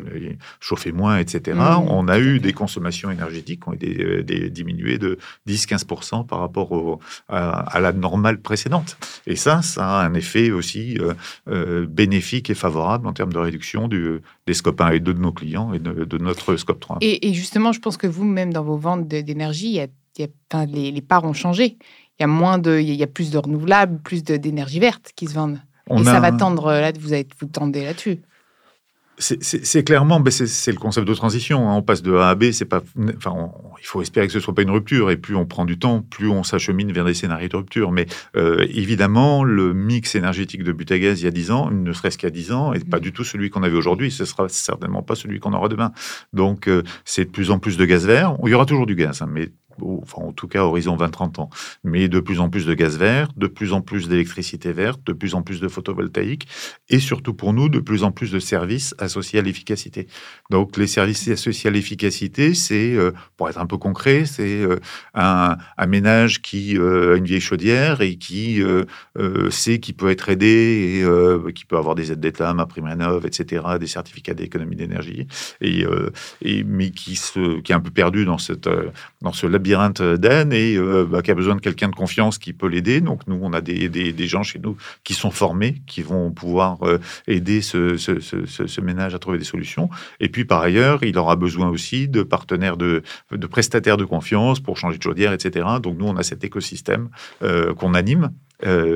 chauffer 0.59 0.91
moins, 0.91 1.17
etc., 1.17 1.57
mmh, 1.57 1.87
on 1.89 2.07
a 2.07 2.19
eu 2.19 2.39
des 2.39 2.53
consommations 2.53 3.09
énergétiques 3.09 3.63
qui 3.63 3.69
ont 3.69 3.73
été 3.73 4.49
diminuées 4.49 4.97
de 4.97 5.17
10-15% 5.47 6.25
par 6.25 6.39
rapport 6.39 6.71
au, 6.71 6.99
à, 7.29 7.79
la 7.79 7.91
normale 7.93 8.39
précédente. 8.41 8.97
Et 9.27 9.35
ça, 9.35 9.61
ça 9.61 9.99
a 9.99 10.05
un 10.05 10.13
effet 10.13 10.51
aussi 10.51 10.97
bénéfique 11.87 12.49
et 12.49 12.55
favorable 12.55 13.07
en 13.07 13.13
termes 13.13 13.33
de 13.33 13.39
réduction 13.39 13.87
du, 13.87 14.21
des 14.47 14.53
scope 14.53 14.81
1 14.81 14.91
et 14.91 14.99
2 14.99 15.13
de 15.13 15.19
nos 15.19 15.31
clients 15.31 15.73
et 15.73 15.79
de, 15.79 16.17
notre 16.17 16.55
scope 16.55 16.79
3. 16.79 16.97
Et, 17.01 17.33
justement, 17.33 17.71
je 17.71 17.79
pense 17.79 17.97
que 17.97 18.07
vous-même, 18.07 18.53
dans 18.53 18.63
vos 18.63 18.77
ventes 18.77 19.07
d'énergie, 19.07 19.67
il 19.67 19.73
y 19.73 19.79
a, 19.81 20.65
les, 20.65 20.91
les, 20.91 21.01
parts 21.01 21.25
ont 21.25 21.33
changé. 21.33 21.77
Il 22.19 22.23
y 22.23 22.25
a 22.25 22.27
moins 22.27 22.57
de, 22.57 22.79
il 22.79 22.93
y 22.93 23.03
a 23.03 23.07
plus 23.07 23.31
de 23.31 23.37
renouvelables, 23.37 23.99
plus 24.01 24.23
d'énergie 24.23 24.79
verte 24.79 25.11
qui 25.15 25.27
se 25.27 25.33
vendent. 25.33 25.59
et 25.89 26.03
ça 26.03 26.19
va 26.19 26.31
tendre, 26.31 26.71
là, 26.71 26.91
vous, 26.99 27.13
êtes, 27.13 27.31
vous 27.39 27.47
tendez 27.47 27.83
là-dessus. 27.83 28.19
C'est 29.17 29.83
clairement, 29.85 30.19
ben, 30.19 30.29
c'est 30.29 30.71
le 30.71 30.77
concept 30.77 31.07
de 31.07 31.13
transition. 31.13 31.69
Hein. 31.69 31.75
On 31.75 31.81
passe 31.81 32.01
de 32.01 32.13
A 32.15 32.29
à 32.29 32.35
B. 32.35 32.51
C'est 32.51 32.65
pas, 32.65 32.81
enfin, 33.15 33.51
il 33.79 33.85
faut 33.85 34.01
espérer 34.01 34.27
que 34.27 34.33
ce 34.33 34.41
soit 34.41 34.53
pas 34.53 34.61
une 34.61 34.71
rupture. 34.71 35.09
Et 35.09 35.15
plus 35.15 35.35
on 35.35 35.45
prend 35.45 35.63
du 35.63 35.79
temps, 35.79 36.01
plus 36.01 36.27
on 36.27 36.43
s'achemine 36.43 36.91
vers 36.91 37.05
des 37.05 37.13
scénarios 37.13 37.47
de 37.47 37.55
rupture. 37.55 37.91
Mais 37.91 38.07
euh, 38.35 38.65
évidemment, 38.69 39.43
le 39.43 39.73
mix 39.73 40.15
énergétique 40.15 40.63
de 40.63 40.71
but 40.73 40.91
à 40.91 40.99
gaz 40.99 41.21
il 41.21 41.25
y 41.25 41.27
a 41.27 41.31
10 41.31 41.51
ans, 41.51 41.71
ne 41.71 41.93
serait-ce 41.93 42.17
qu'il 42.17 42.27
y 42.27 42.31
a 42.31 42.35
10 42.35 42.51
ans, 42.51 42.73
et 42.73 42.79
pas 42.79 42.97
mmh. 42.97 43.01
du 43.01 43.13
tout 43.13 43.23
celui 43.23 43.49
qu'on 43.49 43.63
avait 43.63 43.77
aujourd'hui. 43.77 44.11
Ce 44.11 44.25
sera 44.25 44.49
certainement 44.49 45.01
pas 45.01 45.15
celui 45.15 45.39
qu'on 45.39 45.53
aura 45.53 45.69
demain. 45.69 45.93
Donc, 46.33 46.67
euh, 46.67 46.83
c'est 47.05 47.25
de 47.25 47.31
plus 47.31 47.51
en 47.51 47.59
plus 47.59 47.77
de 47.77 47.85
gaz 47.85 48.05
vert. 48.05 48.35
Il 48.43 48.49
y 48.49 48.53
aura 48.53 48.65
toujours 48.65 48.85
du 48.85 48.95
gaz, 48.95 49.21
hein, 49.21 49.29
mais 49.31 49.49
enfin 49.81 50.21
en 50.21 50.31
tout 50.31 50.47
cas 50.47 50.63
horizon 50.63 50.95
20-30 50.95 51.41
ans, 51.41 51.49
mais 51.83 52.07
de 52.07 52.19
plus 52.19 52.39
en 52.39 52.49
plus 52.49 52.65
de 52.65 52.73
gaz 52.73 52.97
vert, 52.97 53.29
de 53.35 53.47
plus 53.47 53.73
en 53.73 53.81
plus 53.81 54.07
d'électricité 54.07 54.71
verte, 54.73 55.01
de 55.05 55.13
plus 55.13 55.35
en 55.35 55.41
plus 55.41 55.59
de 55.59 55.67
photovoltaïque, 55.67 56.47
et 56.89 56.99
surtout 56.99 57.33
pour 57.33 57.53
nous, 57.53 57.69
de 57.69 57.79
plus 57.79 58.03
en 58.03 58.11
plus 58.11 58.31
de 58.31 58.39
services 58.39 58.95
associés 58.99 59.39
à 59.39 59.41
l'efficacité. 59.41 60.07
Donc 60.49 60.77
les 60.77 60.87
services 60.87 61.27
associés 61.27 61.69
à 61.69 61.73
l'efficacité, 61.73 62.53
c'est, 62.53 62.95
euh, 62.95 63.11
pour 63.37 63.49
être 63.49 63.59
un 63.59 63.65
peu 63.65 63.77
concret, 63.77 64.25
c'est 64.25 64.61
euh, 64.61 64.77
un, 65.13 65.57
ménage 65.87 66.41
qui 66.41 66.77
euh, 66.77 67.13
a 67.13 67.17
une 67.17 67.25
vieille 67.25 67.39
chaudière 67.39 68.01
et 68.01 68.15
qui 68.15 68.61
sait 69.49 69.79
qu'il 69.79 69.95
peut 69.95 70.09
être 70.09 70.29
aidé 70.29 71.03
et 71.05 71.53
qui 71.53 71.65
peut 71.65 71.77
avoir 71.77 71.95
des 71.95 72.11
aides 72.11 72.19
d'État, 72.19 72.53
ma 72.53 72.65
prime 72.65 72.85
rénov, 72.85 73.25
etc., 73.25 73.63
des 73.79 73.87
certificats 73.87 74.33
d'économie 74.33 74.75
d'énergie, 74.75 75.27
et, 75.61 75.85
et, 76.41 76.63
mais 76.63 76.91
qui, 76.91 77.15
se, 77.15 77.59
qui 77.61 77.71
est 77.71 77.75
un 77.75 77.79
peu 77.79 77.91
perdu 77.91 78.25
dans, 78.25 78.37
cette, 78.37 78.69
dans 79.21 79.33
ce 79.33 79.47
labyrinthe 79.47 79.64
labyrinthe 79.65 80.01
et 80.01 80.77
euh, 80.77 81.05
bah, 81.09 81.21
qui 81.21 81.31
a 81.31 81.35
besoin 81.35 81.55
de 81.55 81.61
quelqu'un 81.61 81.89
de 81.89 81.95
confiance 81.95 82.37
qui 82.37 82.53
peut 82.53 82.67
l'aider. 82.67 83.01
Donc 83.01 83.21
nous, 83.27 83.39
on 83.41 83.53
a 83.53 83.61
des, 83.61 83.89
des, 83.89 84.27
gens 84.27 84.43
chez 84.43 84.59
nous 84.59 84.77
qui 85.03 85.13
sont 85.13 85.31
formés, 85.31 85.81
qui 85.87 86.01
vont 86.01 86.31
pouvoir 86.31 86.77
euh, 86.83 86.99
aider 87.27 87.61
ce, 87.61 87.97
ce, 87.97 88.19
ce, 88.19 88.81
ménage 88.81 89.15
à 89.15 89.19
trouver 89.19 89.37
des 89.37 89.45
solutions. 89.45 89.89
Et 90.19 90.29
puis 90.29 90.45
par 90.45 90.61
ailleurs, 90.61 91.03
il 91.03 91.17
aura 91.17 91.35
besoin 91.35 91.69
aussi 91.69 92.07
de 92.07 92.23
partenaires, 92.23 92.77
de, 92.77 93.01
de 93.31 93.47
prestataires 93.47 93.97
de 93.97 94.05
confiance 94.05 94.59
pour 94.59 94.77
changer 94.77 94.97
de 94.97 95.03
chaudière, 95.03 95.33
etc. 95.33 95.65
Donc 95.81 95.97
nous, 95.97 96.05
on 96.05 96.15
a 96.17 96.23
cet 96.23 96.43
écosystème 96.43 97.09
euh, 97.41 97.73
qu'on 97.73 97.93
anime 97.93 98.31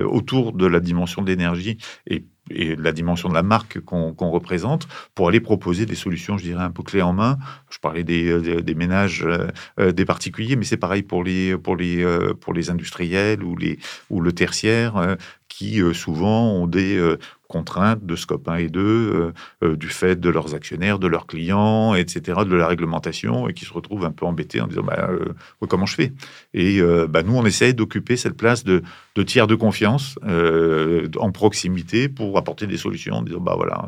autour 0.06 0.54
de 0.54 0.66
la 0.66 0.80
dimension 0.80 1.22
de 1.22 1.28
l'énergie 1.28 1.78
et 2.08 2.24
et 2.50 2.76
la 2.76 2.92
dimension 2.92 3.30
de 3.30 3.34
la 3.34 3.44
marque 3.44 3.80
qu'on 3.82 4.30
représente 4.30 4.88
pour 5.16 5.28
aller 5.28 5.40
proposer 5.40 5.86
des 5.86 5.96
solutions, 5.96 6.38
je 6.38 6.44
dirais, 6.44 6.64
un 6.64 6.72
peu 6.72 6.84
clés 6.84 7.02
en 7.02 7.14
main. 7.14 7.38
Je 7.70 7.80
parlais 7.80 8.04
des, 8.04 8.30
euh, 8.30 8.74
ménages, 8.76 9.24
euh, 9.26 9.48
euh, 9.80 9.92
des 9.92 10.06
particuliers, 10.06 10.56
mais 10.56 10.66
c'est 10.66 10.78
pareil 10.78 11.04
pour 11.04 11.24
les, 11.24 11.58
pour, 11.58 11.76
les, 11.76 12.06
pour 12.40 12.54
les 12.54 12.70
industriels 12.70 13.44
ou, 13.44 13.56
les, 13.56 13.80
ou 14.10 14.22
le 14.22 14.32
tertiaire 14.32 15.18
qui 15.48 15.82
souvent 15.94 16.54
ont 16.54 16.68
des 16.68 17.16
contraintes 17.50 18.06
de 18.06 18.16
scope 18.16 18.48
1 18.48 18.56
et 18.58 18.70
2 18.70 18.80
euh, 18.80 19.34
euh, 19.64 19.76
du 19.76 19.90
fait 19.90 20.20
de 20.20 20.30
leurs 20.30 20.54
actionnaires, 20.54 21.00
de 21.00 21.08
leurs 21.08 21.26
clients, 21.26 21.96
etc., 21.96 22.42
de 22.48 22.56
la 22.56 22.68
réglementation, 22.68 23.50
et 23.50 23.54
qui 23.54 23.66
se 23.66 23.74
retrouvent 23.74 24.06
un 24.06 24.12
peu 24.12 24.26
embêtés 24.26 24.62
en 24.62 24.68
disant 24.68 24.84
bah, 24.84 25.10
euh, 25.10 25.34
comment 25.68 25.88
je 25.88 25.96
fais? 25.96 26.14
Et 26.54 26.80
bah, 27.10 27.24
nous, 27.24 27.36
on 27.36 27.46
essaye 27.46 27.74
d'occuper 27.74 28.16
cette 28.16 28.38
place 28.38 28.64
de, 28.64 28.84
tiers 29.26 29.48
de 29.48 29.56
confiance 29.56 30.18
en 30.24 31.32
proximité 31.32 32.08
pour 32.08 32.38
apporter 32.38 32.68
des 32.68 32.78
solutions 32.78 33.16
en 33.16 33.22
disant 33.24 33.42
bah, 33.42 33.56
voilà, 33.58 33.88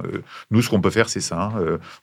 nous, 0.50 0.62
ce 0.62 0.70
qu'on 0.70 0.82
peut 0.82 0.90
faire, 0.90 1.08
c'est 1.08 1.22
ça. 1.22 1.54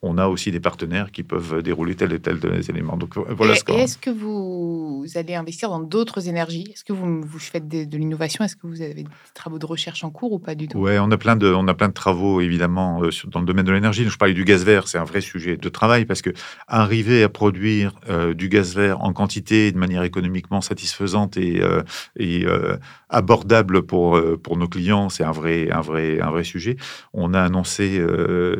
on 0.00 0.16
a 0.16 0.28
aussi 0.28 0.50
des 0.50 0.60
partenaires 0.60 1.10
qui 1.10 1.24
peuvent 1.24 1.62
dérouler 1.62 1.94
tel 1.94 2.12
et 2.12 2.20
tel 2.20 2.38
éléments. 2.68 2.96
Donc 2.96 3.16
voilà 3.16 3.54
et, 3.54 3.72
est-ce 3.72 3.98
que 3.98 4.10
vous 4.10 5.04
allez 5.14 5.34
investir 5.34 5.68
dans 5.68 5.80
d'autres 5.80 6.28
énergies? 6.28 6.70
Est-ce 6.72 6.84
que 6.84 6.92
vous, 6.92 7.20
vous 7.20 7.38
faites 7.38 7.68
de, 7.68 7.84
de 7.84 7.98
l'innovation? 7.98 8.44
Est-ce 8.44 8.56
que 8.56 8.66
vous 8.66 8.80
avez 8.80 8.94
des 8.94 9.06
travaux 9.34 9.58
de 9.58 9.66
recherche 9.66 10.04
en 10.04 10.10
cours 10.10 10.32
ou 10.32 10.38
pas 10.38 10.54
du 10.54 10.68
tout? 10.68 10.78
Ouais, 10.78 10.98
on 10.98 11.10
a 11.10 11.18
plein 11.18 11.36
de 11.36 11.47
on 11.54 11.68
a 11.68 11.74
plein 11.74 11.88
de 11.88 11.92
travaux 11.92 12.40
évidemment 12.40 13.02
euh, 13.02 13.10
dans 13.26 13.40
le 13.40 13.46
domaine 13.46 13.64
de 13.64 13.72
l'énergie. 13.72 14.08
Je 14.08 14.16
parlais 14.16 14.34
du 14.34 14.44
gaz 14.44 14.64
vert, 14.64 14.88
c'est 14.88 14.98
un 14.98 15.04
vrai 15.04 15.20
sujet 15.20 15.56
de 15.56 15.68
travail 15.68 16.04
parce 16.04 16.22
que 16.22 16.30
arriver 16.66 17.22
à 17.22 17.28
produire 17.28 17.92
euh, 18.08 18.34
du 18.34 18.48
gaz 18.48 18.74
vert 18.74 19.02
en 19.02 19.12
quantité 19.12 19.72
de 19.72 19.78
manière 19.78 20.02
économiquement 20.02 20.60
satisfaisante 20.60 21.36
et, 21.36 21.62
euh, 21.62 22.76
abordable 23.10 23.82
pour 23.82 24.18
nos 24.56 24.68
clients, 24.68 25.08
c'est 25.08 25.24
un 25.24 25.32
vrai 25.32 25.70
un 25.70 25.80
vrai 25.80 26.20
un 26.20 26.30
vrai 26.30 26.44
sujet. 26.44 26.76
On 27.14 27.32
a 27.32 27.40
annoncé 27.40 28.04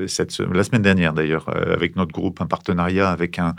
cette 0.07 0.39
la 0.41 0.65
semaine 0.65 0.81
dernière 0.81 1.13
d'ailleurs 1.13 1.49
avec 1.55 1.97
notre 1.97 2.13
groupe 2.13 2.41
un 2.41 2.47
partenariat 2.47 3.11
avec 3.11 3.39
un 3.39 3.55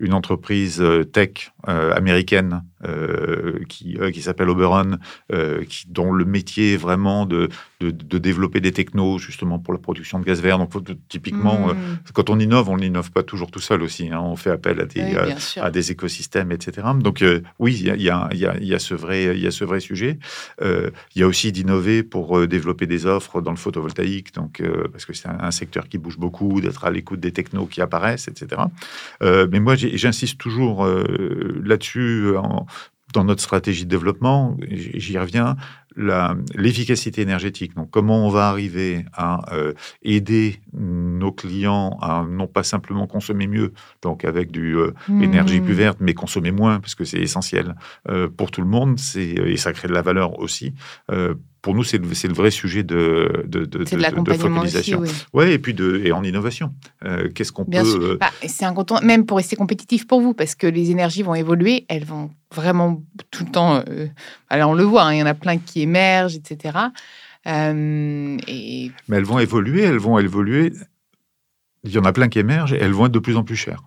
une 0.00 0.14
entreprise 0.14 0.82
tech 1.12 1.52
américaine 1.66 2.64
qui 3.68 3.98
qui 4.12 4.22
s'appelle 4.22 4.48
Oberon, 4.48 4.98
qui 5.68 5.88
dont 5.88 6.12
le 6.12 6.24
métier 6.24 6.74
est 6.74 6.78
vraiment 6.78 7.26
de 7.26 7.48
de, 7.80 7.90
de 7.90 8.18
développer 8.18 8.60
des 8.60 8.72
technos 8.72 9.18
justement 9.18 9.58
pour 9.58 9.72
la 9.72 9.80
production 9.80 10.18
de 10.18 10.24
gaz 10.24 10.40
vert. 10.40 10.58
Donc, 10.58 10.72
typiquement, 11.08 11.68
euh, 11.68 11.72
hmm. 11.72 11.98
quand 12.12 12.30
on 12.30 12.38
innove, 12.38 12.68
on 12.68 12.76
n'innove 12.76 13.10
pas 13.10 13.22
toujours 13.22 13.50
tout 13.50 13.60
seul 13.60 13.82
aussi. 13.82 14.10
Hein. 14.10 14.20
On 14.20 14.36
fait 14.36 14.50
appel 14.50 14.80
à 14.80 14.86
des, 14.86 15.00
euh, 15.00 15.34
à 15.60 15.70
des 15.70 15.90
écosystèmes, 15.90 16.52
etc. 16.52 16.86
Donc, 17.00 17.22
euh, 17.22 17.40
oui, 17.58 17.76
il 17.78 17.86
y 17.86 17.90
a, 17.90 17.96
y, 17.96 18.10
a, 18.46 18.58
y 18.60 18.74
a, 18.74 18.78
ce 18.78 18.94
vrai, 18.94 19.38
y 19.38 19.46
a 19.46 19.50
ce 19.50 19.64
vrai 19.64 19.80
sujet. 19.80 20.18
il 20.60 21.20
y 21.20 21.22
a 21.22 21.26
aussi 21.26 21.52
d'innover 21.52 22.02
pour 22.02 22.46
développer 22.46 22.86
des 22.86 23.06
offres 23.06 23.40
dans 23.40 23.50
le 23.50 23.56
photovoltaïque, 23.56 24.34
donc 24.34 24.62
parce 24.92 25.04
que 25.04 25.12
c'est 25.12 25.28
un, 25.28 25.50
secteur 25.50 25.88
qui 25.88 25.98
bouge 25.98 26.18
beaucoup, 26.18 26.60
d'être 26.60 26.84
à 26.84 26.90
l'écoute 26.90 27.20
des 27.20 27.32
technos 27.32 27.66
qui 27.66 27.80
apparaissent, 27.80 28.28
etc. 28.28 28.62
mais 29.20 29.60
moi, 29.60 29.74
j'insiste 29.76 30.38
toujours 30.38 30.86
là-dessus 30.86 32.32
dans 33.14 33.24
notre 33.24 33.42
stratégie 33.42 33.84
de 33.84 33.90
développement. 33.90 34.56
J'y 34.68 35.18
reviens 35.18 35.56
l'efficacité 35.96 37.22
énergétique. 37.22 37.74
Donc, 37.74 37.90
comment 37.90 38.26
on 38.26 38.28
va 38.28 38.48
arriver 38.48 39.04
à 39.12 39.54
euh, 39.54 39.72
aider 40.02 40.60
nos 40.72 41.30
clients 41.32 41.96
à 42.02 42.26
non 42.28 42.48
pas 42.48 42.64
simplement 42.64 43.06
consommer 43.06 43.46
mieux, 43.46 43.72
donc 44.02 44.24
avec 44.24 44.50
du 44.50 44.76
euh, 44.76 44.92
mmh. 45.08 45.22
énergie 45.22 45.60
plus 45.60 45.74
verte, 45.74 45.98
mais 46.00 46.12
consommer 46.12 46.50
moins, 46.50 46.80
parce 46.80 46.96
que 46.96 47.04
c'est 47.04 47.20
essentiel 47.20 47.76
euh, 48.08 48.28
pour 48.28 48.50
tout 48.50 48.60
le 48.60 48.66
monde, 48.66 48.98
et 49.16 49.56
ça 49.56 49.72
crée 49.72 49.88
de 49.88 49.94
la 49.94 50.02
valeur 50.02 50.38
aussi 50.40 50.74
pour 51.64 51.74
nous, 51.74 51.82
c'est 51.82 51.96
le, 51.96 52.06
le, 52.06 52.34
vrai 52.34 52.50
sujet 52.50 52.82
de, 52.82 53.46
de, 53.46 53.64
de, 53.64 53.84
de 53.84 54.34
focalisation. 54.34 55.00
oui. 55.00 55.08
Ouais, 55.32 55.54
et 55.54 55.58
puis 55.58 55.72
de, 55.72 56.02
et 56.04 56.12
en 56.12 56.22
innovation. 56.22 56.74
Qu'est-ce 57.34 57.52
qu'on 57.52 57.64
peut. 57.64 57.78
Euh... 57.78 58.18
Bah, 58.20 58.30
c'est 58.46 58.66
un 58.66 58.74
même 59.02 59.24
pour 59.24 59.38
rester 59.38 59.56
compétitif 59.56 60.06
pour 60.06 60.20
vous, 60.20 60.34
parce 60.34 60.54
que 60.54 60.66
les 60.66 60.90
énergies 60.90 61.22
vont 61.22 61.34
évoluer, 61.34 61.86
elles 61.88 62.04
vont 62.04 62.30
vraiment 62.54 63.02
tout 63.30 63.46
le 63.46 63.50
temps. 63.50 63.82
Euh... 63.88 64.08
Alors, 64.50 64.72
on 64.72 64.74
le 64.74 64.82
voit, 64.82 65.04
hein, 65.04 65.14
il 65.14 65.20
y 65.20 65.22
en 65.22 65.26
a 65.26 65.32
plein 65.32 65.56
qui 65.56 65.80
émergent, 65.80 66.36
etc. 66.36 66.76
Euh, 67.46 68.36
et... 68.46 68.90
Mais 69.08 69.16
elles 69.16 69.24
vont 69.24 69.38
évoluer, 69.38 69.84
elles 69.84 69.96
vont 69.96 70.18
évoluer. 70.18 70.70
Il 71.84 71.92
y 71.92 71.98
en 71.98 72.04
a 72.04 72.12
plein 72.12 72.28
qui 72.28 72.40
émergent 72.40 72.74
et 72.74 72.78
elles 72.78 72.92
vont 72.92 73.06
être 73.06 73.12
de 73.12 73.18
plus 73.18 73.38
en 73.38 73.42
plus 73.42 73.56
chères 73.56 73.82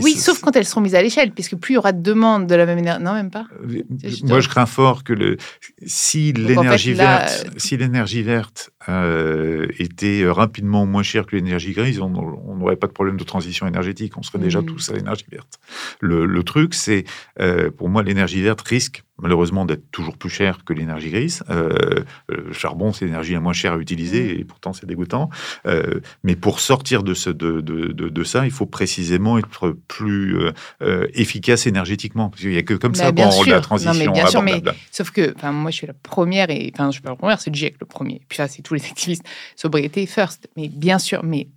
oui, 0.00 0.14
sauf 0.14 0.40
quand 0.40 0.56
elles 0.56 0.66
seront 0.66 0.80
mises 0.80 0.94
à 0.94 1.02
l'échelle, 1.02 1.32
puisque 1.32 1.56
plus 1.56 1.72
il 1.72 1.74
y 1.74 1.78
aura 1.78 1.92
de 1.92 2.02
demandes 2.02 2.46
de 2.46 2.54
la 2.54 2.66
même 2.66 2.78
énergie. 2.78 3.02
Non, 3.02 3.14
même 3.14 3.30
pas. 3.30 3.46
Euh, 3.64 3.82
moi, 4.24 4.40
je 4.40 4.48
crains 4.48 4.66
fort 4.66 5.04
que 5.04 5.12
le, 5.12 5.36
si 5.84 6.32
l'énergie 6.32 6.94
verte, 6.94 7.46
si 7.56 7.76
l'énergie 7.76 8.22
verte 8.22 8.70
euh, 8.88 9.66
était 9.78 10.24
rapidement 10.26 10.86
moins 10.86 11.02
chère 11.02 11.26
que 11.26 11.36
l'énergie 11.36 11.72
grise, 11.72 12.00
on 12.00 12.10
n'aurait 12.56 12.76
pas 12.76 12.86
de 12.86 12.92
problème 12.92 13.16
de 13.16 13.24
transition 13.24 13.66
énergétique. 13.66 14.16
On 14.16 14.22
serait 14.22 14.38
déjà 14.38 14.60
mmh. 14.60 14.66
tous 14.66 14.90
à 14.90 14.94
l'énergie 14.94 15.26
verte. 15.30 15.58
Le, 16.00 16.42
truc, 16.42 16.74
c'est, 16.74 17.04
euh, 17.40 17.70
pour 17.70 17.88
moi, 17.88 18.02
l'énergie 18.02 18.42
verte 18.42 18.62
risque 18.62 19.04
malheureusement 19.22 19.64
d'être 19.64 19.90
toujours 19.90 20.16
plus 20.16 20.28
cher 20.28 20.64
que 20.64 20.72
l'énergie 20.72 21.10
grise. 21.10 21.42
Euh, 21.48 22.02
le 22.28 22.52
charbon, 22.52 22.92
c'est 22.92 23.04
l'énergie 23.04 23.32
la 23.32 23.40
moins 23.40 23.52
chère 23.52 23.74
à 23.74 23.76
utiliser 23.78 24.34
mmh. 24.34 24.40
et 24.40 24.44
pourtant 24.44 24.72
c'est 24.72 24.86
dégoûtant. 24.86 25.30
Euh, 25.66 26.00
mais 26.24 26.36
pour 26.36 26.60
sortir 26.60 27.02
de, 27.02 27.14
ce, 27.14 27.30
de, 27.30 27.60
de, 27.60 27.92
de, 27.92 28.24
ça, 28.24 28.44
il 28.44 28.50
faut 28.50 28.66
précisément 28.66 29.38
être 29.38 29.76
plus 29.88 30.36
euh, 30.82 31.06
efficace 31.14 31.66
énergétiquement. 31.66 32.30
Parce 32.30 32.42
qu'il 32.42 32.50
n'y 32.50 32.58
a 32.58 32.62
que 32.62 32.74
comme 32.74 32.94
ça 32.94 33.12
qu'on 33.12 33.22
rend 33.22 33.44
la 33.44 33.60
transition 33.60 33.92
non, 33.92 33.98
mais 33.98 34.08
bien 34.08 34.26
sûr, 34.26 34.42
mais, 34.42 34.60
sauf 34.90 35.10
que 35.10 35.34
moi 35.50 35.70
je 35.70 35.76
suis 35.76 35.86
la 35.86 35.94
première, 35.94 36.50
et 36.50 36.70
enfin 36.74 36.86
je 36.86 36.94
suis 36.94 37.02
pas 37.02 37.10
la 37.10 37.16
première, 37.16 37.40
c'est 37.40 37.50
le 37.50 37.54
GIEC 37.54 37.76
le 37.80 37.86
premier. 37.86 38.20
Puis 38.28 38.36
ça, 38.36 38.48
c'est 38.48 38.62
tous 38.72 38.82
les 38.82 38.90
activistes. 38.90 39.24
Sobriété 39.56 40.06
first. 40.06 40.48
Mais 40.56 40.68
bien 40.68 40.98
sûr, 40.98 41.22
mais 41.24 41.48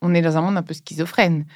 on 0.00 0.14
est 0.14 0.22
dans 0.22 0.36
un 0.36 0.42
monde 0.42 0.56
un 0.56 0.62
peu 0.62 0.74
schizophrène 0.74 1.46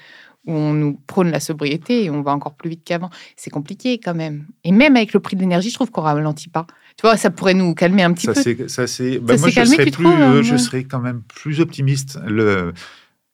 où 0.47 0.53
on 0.53 0.73
nous 0.73 1.01
prône 1.09 1.31
la 1.31 1.41
sobriété 1.41 2.05
et 2.05 2.11
on 2.11 2.23
va 2.23 2.33
encore 2.33 2.55
plus 2.55 2.71
vite 2.71 2.83
qu'avant. 2.85 3.11
C'est 3.37 3.51
compliqué 3.51 3.99
quand 3.99 4.15
même. 4.15 4.47
Et 4.63 4.71
même 4.71 4.97
avec 4.97 5.13
le 5.13 5.21
prix 5.21 5.35
de 5.35 5.41
l'énergie, 5.41 5.71
je 5.71 5.75
trouve 5.75 5.91
qu'on 5.91 6.03
ralentit 6.03 6.49
pas. 6.49 6.67
Tu 6.97 7.03
vois, 7.03 7.17
ça 7.17 7.31
pourrait 7.31 7.55
nous 7.55 7.75
calmer 7.75 8.05
un 8.05 8.13
petit 8.13 8.27
ça, 8.27 8.33
peu. 8.33 8.69
Ça, 8.69 8.87
c'est. 8.87 9.19
Bah, 9.19 9.37
moi, 9.39 9.49
je 9.49 9.55
calmé, 9.55 9.75
serais 9.75 9.85
plus, 9.91 10.05
trouves, 10.05 10.07
euh, 10.07 10.39
hein, 10.39 10.43
je 10.43 10.57
serais 10.57 10.85
quand 10.85 11.01
même 11.01 11.23
plus 11.23 11.61
optimiste. 11.61 12.19
Le, 12.25 12.73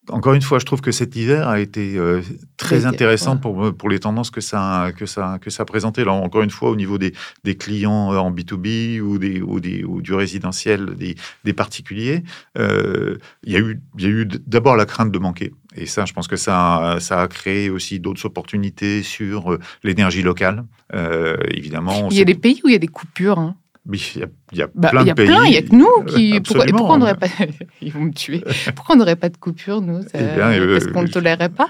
encore 0.09 0.35
une 0.35 0.43
fois, 0.43 0.59
je 0.59 0.65
trouve 0.65 0.81
que 0.81 0.91
cet 0.91 1.15
hiver 1.15 1.49
a 1.49 1.61
été 1.61 1.97
euh, 1.97 2.23
très 2.57 2.79
été, 2.79 2.87
intéressant 2.87 3.35
ouais. 3.35 3.41
pour, 3.41 3.75
pour 3.77 3.89
les 3.89 4.01
tendances 4.01 4.31
que 4.31 4.41
ça, 4.41 4.91
que 4.97 5.07
ça, 5.07 5.39
que 5.41 5.49
ça 5.49 5.65
présentait. 5.65 6.05
Là, 6.05 6.13
encore 6.13 6.43
une 6.43 6.51
fois, 6.51 6.71
au 6.71 6.77
niveau 6.77 6.99
des, 6.99 7.13
des 7.45 7.57
clients 7.57 8.13
euh, 8.13 8.17
en 8.17 8.33
B2B 8.33 9.01
ou, 9.01 9.19
des, 9.19 9.41
ou, 9.41 9.61
des, 9.61 9.85
ou 9.85 10.03
du 10.03 10.13
résidentiel, 10.15 10.97
des, 10.97 11.15
des 11.45 11.53
particuliers, 11.53 12.25
euh, 12.59 13.19
il 13.45 13.53
y 13.53 13.57
a 13.57 13.61
eu, 13.61 13.81
il 13.99 14.05
y 14.05 14.07
a 14.07 14.11
eu 14.11 14.27
d'abord 14.47 14.77
la 14.77 14.87
crainte 14.87 15.13
de 15.13 15.19
manquer. 15.19 15.53
Et 15.77 15.87
ça, 15.87 16.05
je 16.05 16.13
pense 16.13 16.29
que 16.29 16.37
ça, 16.37 16.97
ça 17.01 17.23
a 17.23 17.29
créé 17.29 17.71
aussi 17.71 17.99
d'autres 18.01 18.25
opportunités 18.27 19.03
sur 19.03 19.53
euh, 19.53 19.59
l'énergie 19.85 20.23
locale. 20.23 20.65
Euh, 20.95 21.37
évidemment, 21.49 22.09
Il 22.11 22.19
y 22.19 22.21
a 22.21 22.25
des 22.25 22.35
pays 22.35 22.61
où 22.65 22.69
il 22.69 22.73
y 22.73 22.77
a 22.77 22.79
des 22.81 22.89
coupures. 22.89 23.39
hein. 23.39 23.57
Mais 23.87 23.99
il 24.15 24.21
y 24.21 24.25
a, 24.25 24.27
il 24.53 24.59
y 24.59 24.63
a 24.63 24.69
Bah, 24.75 24.91
plein 24.91 25.01
il 25.03 25.05
y 25.05 25.07
de 25.07 25.11
a 25.11 25.15
pays. 25.15 25.27
plein, 25.27 25.45
il 25.47 25.53
y 25.55 25.57
a 25.57 25.63
que 25.63 25.75
nous 25.75 26.05
qui. 26.07 26.41
Pourquoi, 26.41 26.65
pourquoi 26.67 26.95
on 26.95 26.99
n'aurait 26.99 27.17
pas. 27.17 27.27
Ils 27.83 27.93
vont 27.93 28.01
me 28.03 28.13
tuer. 28.13 28.43
Pourquoi 28.77 28.95
on 28.95 28.99
n'aurait 28.99 29.17
pas 29.17 29.29
de 29.29 29.37
coupure, 29.37 29.81
nous 29.81 30.03
ça- 30.03 30.09
Eh 30.15 30.19
bien, 30.37 30.53
euh, 30.53 30.79
Parce 30.79 30.93
qu'on 30.93 31.03
ne 31.03 31.09
tolérerait 31.09 31.49
pas? 31.49 31.69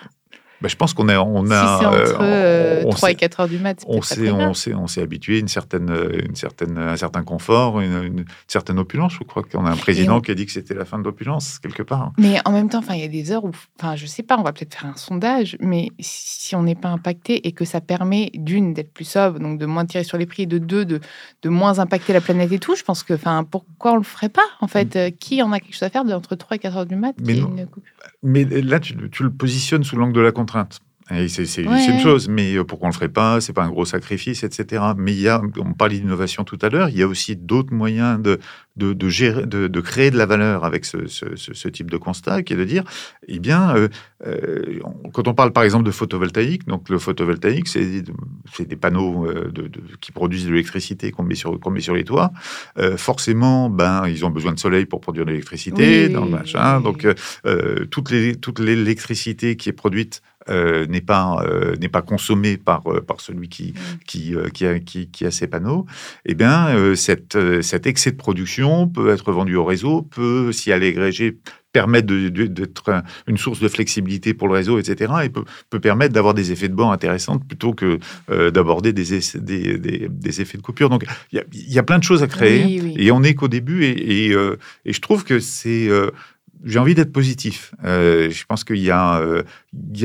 Bah, 0.63 0.69
je 0.69 0.77
pense 0.77 0.95
qu'on 0.95 1.09
a, 1.09 1.19
on 1.19 1.51
a, 1.51 1.77
entre 1.89 2.21
euh, 2.21 2.23
euh, 2.23 2.83
on 2.87 2.91
3 2.91 3.09
s'est- 3.09 3.13
et 3.13 3.17
4 3.17 3.41
heures 3.41 3.49
du 3.49 3.59
mat, 3.59 3.83
on 3.89 4.01
s'est, 4.01 4.15
très 4.15 4.27
grave. 4.29 4.49
on 4.49 4.55
s'est, 4.55 4.75
on 4.75 4.87
s'est 4.87 5.03
habitué 5.03 5.37
à 5.37 5.39
une 5.41 5.49
certaine, 5.49 5.93
une 6.27 6.37
certaine, 6.37 6.79
un 6.79 6.97
certain 6.97 7.23
confort, 7.25 7.81
une, 7.81 8.05
une 8.05 8.25
certaine 8.47 8.79
opulence. 8.79 9.15
Je 9.19 9.25
crois 9.25 9.43
qu'on 9.43 9.67
a 9.67 9.71
un 9.71 9.77
président 9.77 10.19
on- 10.19 10.21
qui 10.21 10.31
a 10.31 10.35
dit 10.35 10.47
que 10.47 10.53
c'était 10.53 10.75
la 10.75 10.85
fin 10.85 10.99
de 10.99 11.05
l'opulence 11.05 11.59
quelque 11.59 11.83
part. 11.83 12.13
Mais 12.19 12.39
en 12.45 12.53
même 12.53 12.69
temps, 12.69 12.81
il 12.91 13.01
y 13.01 13.05
a 13.05 13.09
des 13.09 13.33
heures 13.33 13.45
où, 13.45 13.51
je 13.97 14.07
sais 14.07 14.23
pas, 14.23 14.39
on 14.39 14.43
va 14.43 14.53
peut-être 14.53 14.75
faire 14.75 14.87
un 14.89 14.97
sondage, 14.97 15.57
mais 15.61 15.89
si 16.01 16.55
on 16.55 16.63
n'est 16.63 16.75
pas 16.77 16.89
impacté 16.91 17.47
et 17.49 17.53
que 17.53 17.65
ça 17.65 17.81
permet 17.81 18.31
d'une 18.35 18.73
d'être 18.73 18.93
plus 18.93 19.05
sobre, 19.05 19.41
donc 19.41 19.59
de 19.59 19.67
moins 19.67 19.85
tirer 19.85 20.05
sur 20.05 20.17
les 20.19 20.27
prix, 20.27 20.45
et 20.45 20.47
de 20.47 20.59
deux 20.59 20.85
de, 20.85 21.01
de 21.43 21.49
moins 21.49 21.79
impacter 21.81 22.13
la 22.13 22.21
planète 22.21 22.53
et 22.53 22.59
tout, 22.59 22.77
je 22.77 22.83
pense 22.85 23.03
que, 23.03 23.15
pourquoi 23.51 23.93
on 23.93 23.97
le 23.97 24.03
ferait 24.03 24.29
pas 24.29 24.43
en 24.61 24.69
fait? 24.69 24.95
Euh, 24.97 25.11
Qui 25.11 25.43
en 25.43 25.51
a 25.53 25.59
quelque 25.61 25.73
chose 25.75 25.83
à 25.83 25.91
faire 25.91 26.05
de 26.05 26.13
entre 26.13 26.35
3 26.37 26.57
et 26.57 26.59
4 26.61 26.77
heures 26.77 26.87
du 26.87 26.97
mat 26.97 27.15
Mais 27.21 27.35
non. 27.35 27.51
une 27.51 27.67
là, 28.69 28.79
tu, 28.81 28.95
tu 29.11 29.23
le 29.23 29.31
positionnes 29.31 29.85
sous 29.85 29.97
l'angle 29.97 30.13
de 30.13 30.21
la 30.21 30.33
contrainte. 30.53 30.81
Et 31.11 31.29
c'est, 31.29 31.67
Ouais. 31.69 31.85
une 31.91 31.99
chose, 31.99 32.29
mais 32.29 32.55
euh, 32.57 32.65
pourquoi 32.65 32.87
on 32.87 32.91
le 32.91 32.95
ferait 32.95 33.09
pas? 33.09 33.41
C'est 33.41 33.53
pas 33.53 33.65
un 33.65 33.69
gros 33.69 33.85
sacrifice, 33.85 34.45
etc. 34.45 34.83
Mais 34.97 35.13
il 35.13 35.21
y 35.21 35.29
a, 35.29 35.43
on 35.59 35.73
parlait 35.75 35.99
d'innovation 35.99 36.45
tout 36.45 36.59
à 36.63 36.69
l'heure, 36.69 36.89
il 36.89 36.97
y 36.97 37.03
a 37.03 37.09
aussi 37.09 37.35
d'autres 37.37 37.75
moyens 37.75 38.23
de, 38.23 38.39
de, 38.77 38.93
de 38.95 39.09
gérer, 39.09 39.45
de, 39.45 39.67
de 39.67 39.81
créer 39.81 40.11
de 40.11 40.17
la 40.17 40.27
valeur 40.27 40.65
avec 40.65 40.85
ce, 40.87 41.07
ce- 41.09 41.35
ce- 41.37 41.53
ce 41.55 41.69
type 41.69 41.91
de 41.91 41.97
constat, 41.99 42.43
qui 42.45 42.53
est 42.55 42.57
de 42.57 42.65
dire, 42.65 42.85
eh 43.27 43.41
bien, 43.41 43.75
euh, 43.77 43.89
euh, 44.27 44.79
quand 45.13 45.27
on 45.29 45.35
parle 45.35 45.53
par 45.53 45.65
exemple 45.65 45.85
de 45.85 45.91
photovoltaïque, 45.91 46.67
donc 46.67 46.89
le 46.89 46.99
photovoltaïque, 46.99 47.69
c'est, 47.69 48.05
des 48.65 48.77
panneaux 48.77 49.27
de, 49.53 49.71
qui 50.01 50.13
produisent 50.13 50.47
de 50.47 50.51
l'électricité 50.53 51.11
qu'on 51.11 51.25
met 51.25 51.35
sur, 51.35 51.59
qu'on 51.61 51.71
met 51.73 51.81
sur 51.81 51.95
les 51.95 52.05
toits. 52.05 52.31
Euh, 52.79 52.97
forcément, 52.97 53.69
ben, 53.69 54.07
ils 54.07 54.25
ont 54.25 54.31
besoin 54.31 54.53
de 54.55 54.59
soleil 54.61 54.87
pour 54.87 55.01
produire 55.01 55.27
de 55.27 55.31
l'électricité, 55.33 56.07
Oui, 56.07 56.07
oui. 56.07 56.13
Donc, 56.85 57.05
les, 58.11 58.37
toute 58.37 58.61
l'électricité 58.61 59.57
qui 59.57 59.69
est 59.69 59.73
produite 59.73 60.23
euh, 60.49 60.87
n'est 60.87 61.01
pas, 61.01 61.43
euh, 61.47 61.77
n'est 61.77 61.89
pas 61.89 62.03
consommée 62.03 62.57
par, 62.57 62.83
euh, 62.87 63.01
par 63.01 63.21
celui 63.21 63.49
qui, 63.49 63.75
qui, 64.07 64.35
euh, 64.35 64.49
qui, 64.49 64.67
a, 64.67 64.79
qui, 64.79 65.09
qui 65.09 65.25
a 65.27 65.31
ces 65.31 65.47
panneaux. 65.47 65.87
Eh 66.27 66.35
bien, 66.35 66.95
cette, 66.97 67.37
cet 67.63 67.87
excès 67.87 68.11
de 68.13 68.17
production 68.17 68.89
peut 68.89 69.11
être 69.11 69.33
vendu 69.33 69.57
au 69.57 69.65
réseau, 69.65 70.03
peut, 70.03 70.53
si 70.53 70.71
elle 70.71 70.83
est 70.83 70.89
agrégée, 70.89 71.39
permettre 71.73 72.07
d'être 72.09 72.93
un- 72.93 73.03
une 73.27 73.39
source 73.39 73.59
de 73.59 73.67
flexibilité 73.69 74.35
pour 74.35 74.47
le 74.47 74.53
réseau, 74.55 74.79
etc. 74.79 75.11
Et 75.25 75.31
peut, 75.31 75.45
peut 75.71 75.81
permettre 75.81 76.13
d'avoir 76.13 76.35
des 76.35 76.53
effets 76.53 76.69
de 76.69 76.75
bord 76.75 76.93
intéressants 76.93 77.39
plutôt 77.39 77.73
que 77.73 77.99
euh, 78.31 78.51
d'aborder 78.51 78.93
des, 78.93 79.21
des, 79.37 79.79
des, 79.79 80.09
des 80.11 80.41
effets 80.43 80.59
de 80.59 80.63
coupure. 80.63 80.91
Donc, 80.91 81.07
il 81.33 81.37
y 81.37 81.39
a, 81.39 81.45
il 81.55 81.73
y 81.73 81.79
a 81.79 81.83
plein 81.83 81.99
de 81.99 82.05
choses 82.05 82.23
à 82.23 82.27
créer. 82.27 82.65
Oui, 82.67 82.81
oui. 82.85 82.95
Et 82.99 83.11
on 83.11 83.21
n'est 83.21 83.35
qu'au 83.35 83.49
début. 83.49 83.85
Et, 83.85 84.27
et, 84.27 84.35
euh, 84.35 84.59
et 84.85 84.93
je 84.93 85.01
trouve 85.01 85.25
que 85.25 85.41
c'est. 85.41 85.89
euh, 85.89 86.11
j'ai 86.65 86.79
envie 86.79 86.95
d'être 86.95 87.13
positif. 87.13 87.75
Euh, 87.85 88.31
je 88.31 88.45
pense 88.45 88.65
qu'il 88.65 88.79
y, 88.79 88.91
a, 88.91 89.19
euh, 89.21 89.43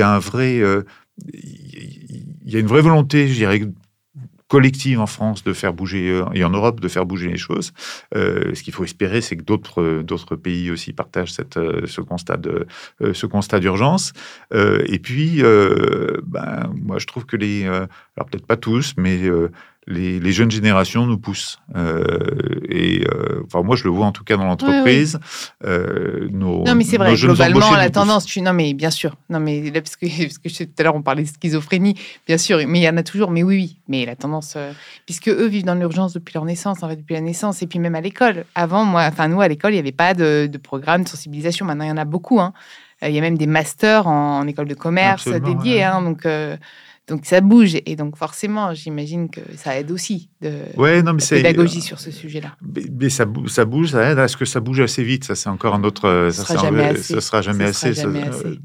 un 0.02 0.20
vrai. 0.20 0.60
euh, 0.60 0.84
il 1.34 2.54
y 2.54 2.56
a 2.56 2.60
une 2.60 2.68
vraie 2.68 2.82
volonté, 2.82 3.28
je 3.28 3.34
dirais, 3.34 3.62
collective 4.48 5.00
en 5.00 5.08
France 5.08 5.44
de 5.44 5.54
faire 5.54 5.74
bouger, 5.74 6.10
euh, 6.10 6.26
et 6.34 6.44
en 6.44 6.50
Europe 6.50 6.80
de 6.80 6.88
faire 6.88 7.06
bouger 7.06 7.28
les 7.28 7.38
choses. 7.38 7.74
Euh, 8.16 8.54
ce 8.54 8.64
qu'il 8.64 8.74
faut 8.74 8.84
espérer, 8.84 9.22
c'est 9.22 9.36
que 9.36 9.44
d'autres 9.44 9.82
euh, 9.82 10.38
pays 10.38 10.72
aussi 10.72 10.94
partagent 10.94 11.36
euh, 11.58 11.86
ce 11.86 12.02
constat 12.02 12.40
euh, 12.46 13.60
d'urgence. 13.60 14.14
Euh, 14.54 14.84
et 14.88 15.00
puis, 15.00 15.44
euh, 15.44 16.22
ben, 16.26 16.72
moi, 16.76 16.98
je 17.00 17.08
trouve 17.08 17.26
que 17.26 17.36
les, 17.36 17.66
euh, 17.66 17.86
alors 18.16 18.30
peut-être 18.30 18.48
pas 18.48 18.58
tous, 18.58 18.94
mais 18.98 19.24
euh, 19.24 19.52
les, 19.88 20.32
jeunes 20.32 20.52
générations 20.52 21.06
nous 21.06 21.18
poussent. 21.18 21.60
Euh, 21.76 22.57
et 22.70 23.06
euh, 23.08 23.44
enfin, 23.46 23.64
moi, 23.64 23.76
je 23.76 23.84
le 23.86 23.90
vois 23.90 24.06
en 24.06 24.12
tout 24.12 24.24
cas 24.24 24.38
dans 24.38 24.46
l'entreprise. 24.46 25.20
Euh, 25.64 26.28
nos- 26.32 26.64
Non, 26.66 26.76
mais 26.76 26.84
c'est 26.84 26.98
vrai, 26.98 27.16
globalement, 27.16 27.72
la 27.76 27.90
tendance, 27.90 28.26
tu... 28.26 28.42
non, 28.42 28.54
mais 28.54 28.74
bien 28.74 28.90
sûr, 28.92 29.16
non, 29.30 29.40
mais 29.40 29.70
là, 29.72 29.82
parce 29.82 29.96
que, 29.96 30.06
parce 30.24 30.38
que 30.38 30.50
je 30.50 30.64
tout 30.64 30.70
à 30.80 30.84
l'heure, 30.84 30.96
on 30.96 31.02
parlait 31.02 31.24
de 31.24 31.28
schizophrénie, 31.28 31.96
bien 32.28 32.38
sûr, 32.38 32.58
mais 32.68 32.80
il 32.80 32.84
y 32.84 32.90
en 32.90 32.98
a 32.98 33.04
toujours, 33.04 33.32
mais 33.32 33.44
oui, 33.44 33.56
oui, 33.56 33.78
mais 33.88 34.06
la 34.06 34.16
tendance, 34.16 34.54
euh, 34.58 34.72
puisque 35.06 35.30
eux 35.30 35.48
vivent 35.48 35.66
dans 35.66 35.76
l'urgence 35.76 36.14
depuis 36.14 36.34
leur 36.34 36.46
naissance, 36.46 36.84
en 36.84 36.90
fait, 36.90 36.98
depuis 36.98 37.14
la 37.16 37.22
naissance, 37.22 37.62
et 37.62 37.68
puis 37.68 37.80
même 37.80 37.96
à 37.96 38.02
l'école. 38.02 38.46
Avant, 38.56 38.84
moi, 38.86 39.04
enfin, 39.08 39.28
nous, 39.28 39.42
à 39.42 39.48
l'école, 39.48 39.72
il 39.72 39.76
n'y 39.76 39.80
avait 39.80 39.92
pas 39.92 40.14
de, 40.14 40.48
de 40.52 40.58
programme 40.58 41.04
de 41.04 41.08
sensibilisation, 41.10 41.66
maintenant, 41.66 41.86
il 41.86 41.90
y 41.90 41.92
en 41.92 41.98
a 41.98 42.06
beaucoup, 42.06 42.40
hein. 42.40 42.54
Euh, 43.04 43.10
Il 43.10 43.16
y 43.16 43.18
a 43.20 43.22
même 43.22 43.38
des 43.38 43.46
masters 43.48 44.08
en, 44.08 44.40
en 44.40 44.48
école 44.48 44.68
de 44.68 44.74
commerce 44.74 45.28
Absolument, 45.28 45.54
dédiés, 45.60 45.76
ouais. 45.78 45.84
hein, 45.84 46.02
donc, 46.02 46.26
donc 47.08 47.26
ça 47.26 47.40
bouge, 47.42 47.78
et 47.86 47.96
donc 47.96 48.18
forcément, 48.18 48.74
j'imagine 48.74 49.30
que 49.30 49.40
ça 49.56 49.80
aide 49.80 49.92
aussi 49.92 50.30
de 50.42 50.52
Ouais, 50.76 51.02
non, 51.02 51.14
mais 51.14 51.20
la 51.22 51.26
c'est 51.26 51.36
pédagogie 51.38 51.82
sur 51.82 52.00
ce 52.00 52.12
sujet-là. 52.12 52.56
Mais, 52.62 52.82
mais 53.00 53.10
ça, 53.10 53.26
bou- 53.26 53.48
ça 53.48 53.64
bouge, 53.66 53.92
ça 53.92 54.12
aide 54.12 54.20
à 54.20 54.28
ce 54.28 54.36
que 54.38 54.46
ça 54.46 54.60
bouge 54.60 54.80
assez 54.82 55.04
vite? 55.04 55.24
Ça, 55.24 55.36
c'est 55.36 55.50
encore 55.50 55.74
un 55.76 55.84
autre. 55.84 56.06
euh, 56.06 56.32
Ce 56.32 56.44
Ça, 56.44 56.54
sera 56.54 56.60
un- 56.60 56.70
jamais 56.70 56.84
assez. 56.84 57.14
ça 57.14 57.22
sera 57.22 57.42
jamais 57.42 57.68
Ce 57.74 57.80
sera 57.80 57.88
assez. 57.92 57.96
ça- 57.96 58.02
jamais 58.04 58.24
euh, 58.26 58.30
assez. 58.30 58.60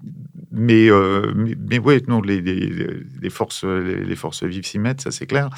Mais, 0.52 0.90
euh, 0.90 1.32
mais, 1.34 1.54
mais 1.58 1.78
ouais, 1.78 2.02
non, 2.06 2.20
les, 2.20 2.40
les, 2.40 2.70
les 3.20 3.30
forces, 3.30 3.64
les, 3.64 4.04
les 4.04 4.16
forces 4.16 4.44
vives 4.44 4.66
s'y 4.66 4.78
mettent, 4.78 5.00
ça 5.00 5.10
c'est 5.10 5.26
clair. 5.26 5.48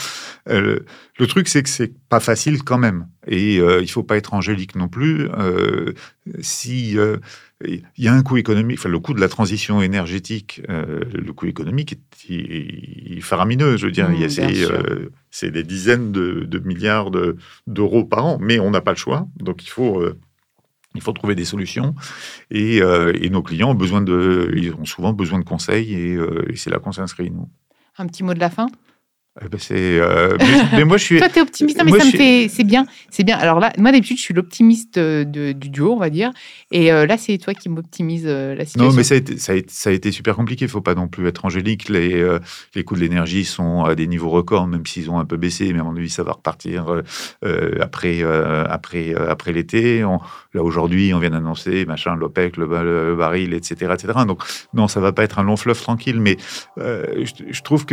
Euh, 0.48 0.80
le 1.18 1.26
truc, 1.26 1.48
c'est 1.48 1.62
que 1.62 1.68
c'est 1.68 1.92
pas 2.08 2.20
facile 2.20 2.62
quand 2.62 2.78
même, 2.78 3.08
et 3.26 3.58
euh, 3.58 3.82
il 3.82 3.90
faut 3.90 4.04
pas 4.04 4.16
être 4.16 4.34
angélique 4.34 4.76
non 4.76 4.88
plus. 4.88 5.28
Euh, 5.36 5.92
si 6.40 6.96
euh, 6.96 7.16
il 7.64 7.82
y 7.98 8.08
a 8.08 8.12
un 8.14 8.22
coût 8.22 8.36
économique, 8.36 8.78
enfin 8.78 8.88
le 8.88 8.98
coût 9.00 9.14
de 9.14 9.20
la 9.20 9.28
transition 9.28 9.82
énergétique, 9.82 10.62
le 10.68 11.32
coût 11.32 11.46
économique 11.46 11.98
est, 12.28 13.20
faramineux. 13.20 13.76
Je 13.76 13.86
veux 13.86 13.92
dire, 13.92 14.08
Mmh, 14.10 15.08
c'est 15.30 15.50
des 15.50 15.62
dizaines 15.62 16.12
de, 16.12 16.44
de 16.44 16.58
milliards 16.58 17.10
de- 17.10 17.36
d'euros 17.66 18.04
par 18.04 18.26
an, 18.26 18.38
mais 18.40 18.58
on 18.58 18.70
n'a 18.70 18.80
pas 18.80 18.92
le 18.92 18.96
choix, 18.98 19.26
donc 19.36 19.64
il 19.64 19.70
faut. 19.70 20.04
Il 20.94 21.02
faut 21.02 21.12
trouver 21.12 21.34
des 21.34 21.44
solutions 21.44 21.94
et, 22.50 22.80
euh, 22.80 23.12
et 23.20 23.30
nos 23.30 23.42
clients 23.42 23.70
ont 23.70 23.74
besoin 23.74 24.00
de, 24.00 24.52
ils 24.56 24.72
ont 24.74 24.84
souvent 24.84 25.12
besoin 25.12 25.38
de 25.38 25.44
conseils 25.44 25.94
et, 25.94 26.14
euh, 26.14 26.50
et 26.50 26.56
c'est 26.56 26.70
là 26.70 26.78
qu'on 26.78 26.92
s'inscrit 26.92 27.30
nous. 27.30 27.48
Un 27.98 28.06
petit 28.06 28.22
mot 28.22 28.34
de 28.34 28.40
la 28.40 28.50
fin? 28.50 28.68
Ben, 29.40 29.58
c'est, 29.58 29.74
euh, 29.98 30.36
mais, 30.38 30.46
mais 30.78 30.84
moi 30.84 30.96
je 30.96 31.04
suis, 31.04 31.18
Toi, 31.18 31.28
t'es 31.28 31.40
optimiste. 31.40 31.76
Mais 31.84 31.90
Moi, 31.90 31.98
ça 31.98 32.06
me 32.06 32.10
fait. 32.12 32.48
C'est 32.48 32.62
bien. 32.62 32.86
C'est 33.10 33.24
bien. 33.24 33.36
Alors 33.36 33.58
là, 33.58 33.72
moi, 33.78 33.90
d'habitude, 33.90 34.16
je 34.16 34.22
suis 34.22 34.34
l'optimiste 34.34 34.96
euh, 34.96 35.24
du 35.24 35.70
duo, 35.70 35.92
on 35.92 35.96
va 35.98 36.08
dire. 36.08 36.30
Et 36.70 36.92
euh, 36.92 37.04
là, 37.04 37.18
c'est 37.18 37.36
toi 37.38 37.52
qui 37.52 37.68
m'optimise 37.68 38.24
euh, 38.26 38.54
la 38.54 38.64
situation. 38.64 38.90
Non, 38.90 38.96
mais 38.96 39.02
ça 39.02 39.14
a, 39.14 39.18
été, 39.18 39.36
ça, 39.38 39.52
a 39.52 39.56
été, 39.56 39.68
ça 39.72 39.90
a 39.90 39.92
été 39.92 40.12
super 40.12 40.36
compliqué. 40.36 40.66
Il 40.66 40.68
ne 40.68 40.72
faut 40.72 40.80
pas 40.80 40.94
non 40.94 41.08
plus 41.08 41.26
être 41.26 41.44
angélique. 41.44 41.88
Les, 41.88 42.14
euh, 42.14 42.38
les 42.76 42.84
coûts 42.84 42.94
de 42.94 43.00
l'énergie 43.00 43.44
sont 43.44 43.82
à 43.84 43.96
des 43.96 44.06
niveaux 44.06 44.30
records, 44.30 44.68
même 44.68 44.86
s'ils 44.86 45.10
ont 45.10 45.18
un 45.18 45.24
peu 45.24 45.36
baissé. 45.36 45.72
Mais 45.72 45.80
à 45.80 45.82
mon 45.84 45.96
avis, 45.96 46.10
ça 46.10 46.22
va 46.22 46.32
repartir 46.32 46.88
euh, 46.92 47.02
euh, 47.44 47.72
après, 47.80 48.22
euh, 48.22 48.64
après, 48.68 49.14
euh, 49.16 49.30
après 49.30 49.52
l'été. 49.52 50.04
On- 50.04 50.20
Là, 50.54 50.62
aujourd'hui, 50.62 51.12
on 51.12 51.18
vient 51.18 51.30
d'annoncer 51.30 51.84
machin, 51.84 52.14
l'OPEC, 52.14 52.56
le, 52.58 52.66
ba- 52.68 52.84
le 52.84 53.16
baril, 53.16 53.54
etc., 53.54 53.92
etc. 53.92 54.20
Donc, 54.24 54.40
non, 54.72 54.86
ça 54.86 55.00
va 55.00 55.10
pas 55.10 55.24
être 55.24 55.40
un 55.40 55.42
long 55.42 55.56
fleuve 55.56 55.80
tranquille. 55.82 56.20
Mais 56.20 56.36
euh, 56.78 57.24
je, 57.24 57.32
je 57.50 57.62
trouve 57.62 57.84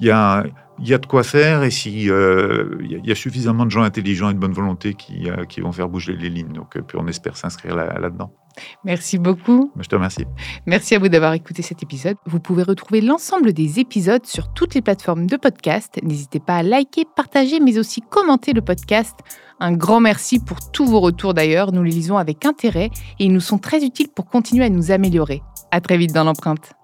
qu'il 0.00 0.08
y 0.08 0.10
a, 0.10 0.44
il 0.80 0.88
y 0.88 0.94
a 0.94 0.98
de 0.98 1.06
quoi 1.06 1.22
faire. 1.22 1.62
Et 1.62 1.70
si 1.70 2.10
euh, 2.10 2.76
il 2.80 2.90
y, 2.90 2.94
a- 2.94 2.98
il 2.98 3.06
y 3.08 3.12
a 3.12 3.14
suffisamment 3.14 3.66
de 3.66 3.70
gens 3.70 3.82
intelligents 3.82 4.30
et 4.30 4.34
de 4.34 4.38
bonne 4.38 4.52
volonté 4.52 4.94
qui, 4.94 5.30
euh, 5.30 5.44
qui 5.44 5.60
vont 5.60 5.72
faire 5.72 5.88
bouger 5.88 6.14
les 6.16 6.28
lignes. 6.30 6.52
Donc, 6.52 6.76
euh, 6.76 6.82
puis 6.82 6.98
on 7.00 7.06
espère 7.06 7.36
s'inscrire 7.36 7.76
là- 7.76 7.98
là-dedans. 8.00 8.32
Merci 8.84 9.16
beaucoup. 9.18 9.70
Je 9.78 9.86
te 9.88 9.94
remercie. 9.94 10.24
Merci 10.66 10.96
à 10.96 10.98
vous 10.98 11.08
d'avoir 11.08 11.34
écouté 11.34 11.62
cet 11.62 11.82
épisode. 11.84 12.16
Vous 12.26 12.40
pouvez 12.40 12.64
retrouver 12.64 13.00
l'ensemble 13.00 13.52
des 13.52 13.78
épisodes 13.78 14.26
sur 14.26 14.52
toutes 14.52 14.74
les 14.74 14.82
plateformes 14.82 15.26
de 15.26 15.36
podcast. 15.36 15.98
N'hésitez 16.02 16.40
pas 16.40 16.56
à 16.56 16.62
liker, 16.64 17.04
partager, 17.14 17.60
mais 17.60 17.78
aussi 17.78 18.00
commenter 18.02 18.52
le 18.52 18.60
podcast. 18.60 19.14
Un 19.60 19.72
grand 19.72 20.00
merci 20.00 20.40
pour 20.40 20.58
tous 20.72 20.86
vos 20.86 21.00
retours 21.00 21.32
d'ailleurs. 21.32 21.70
Nous 21.72 21.82
les 21.84 21.92
lisons 21.92 22.16
avec 22.18 22.44
intérêt 22.44 22.90
et 23.18 23.24
ils 23.26 23.32
nous 23.32 23.40
sont 23.40 23.58
très 23.58 23.84
utiles 23.84 24.08
pour 24.14 24.26
continuer 24.26 24.64
à 24.64 24.68
nous 24.70 24.90
améliorer. 24.90 25.42
À 25.70 25.80
très 25.80 25.96
vite 25.96 26.12
dans 26.12 26.24
l'empreinte. 26.24 26.79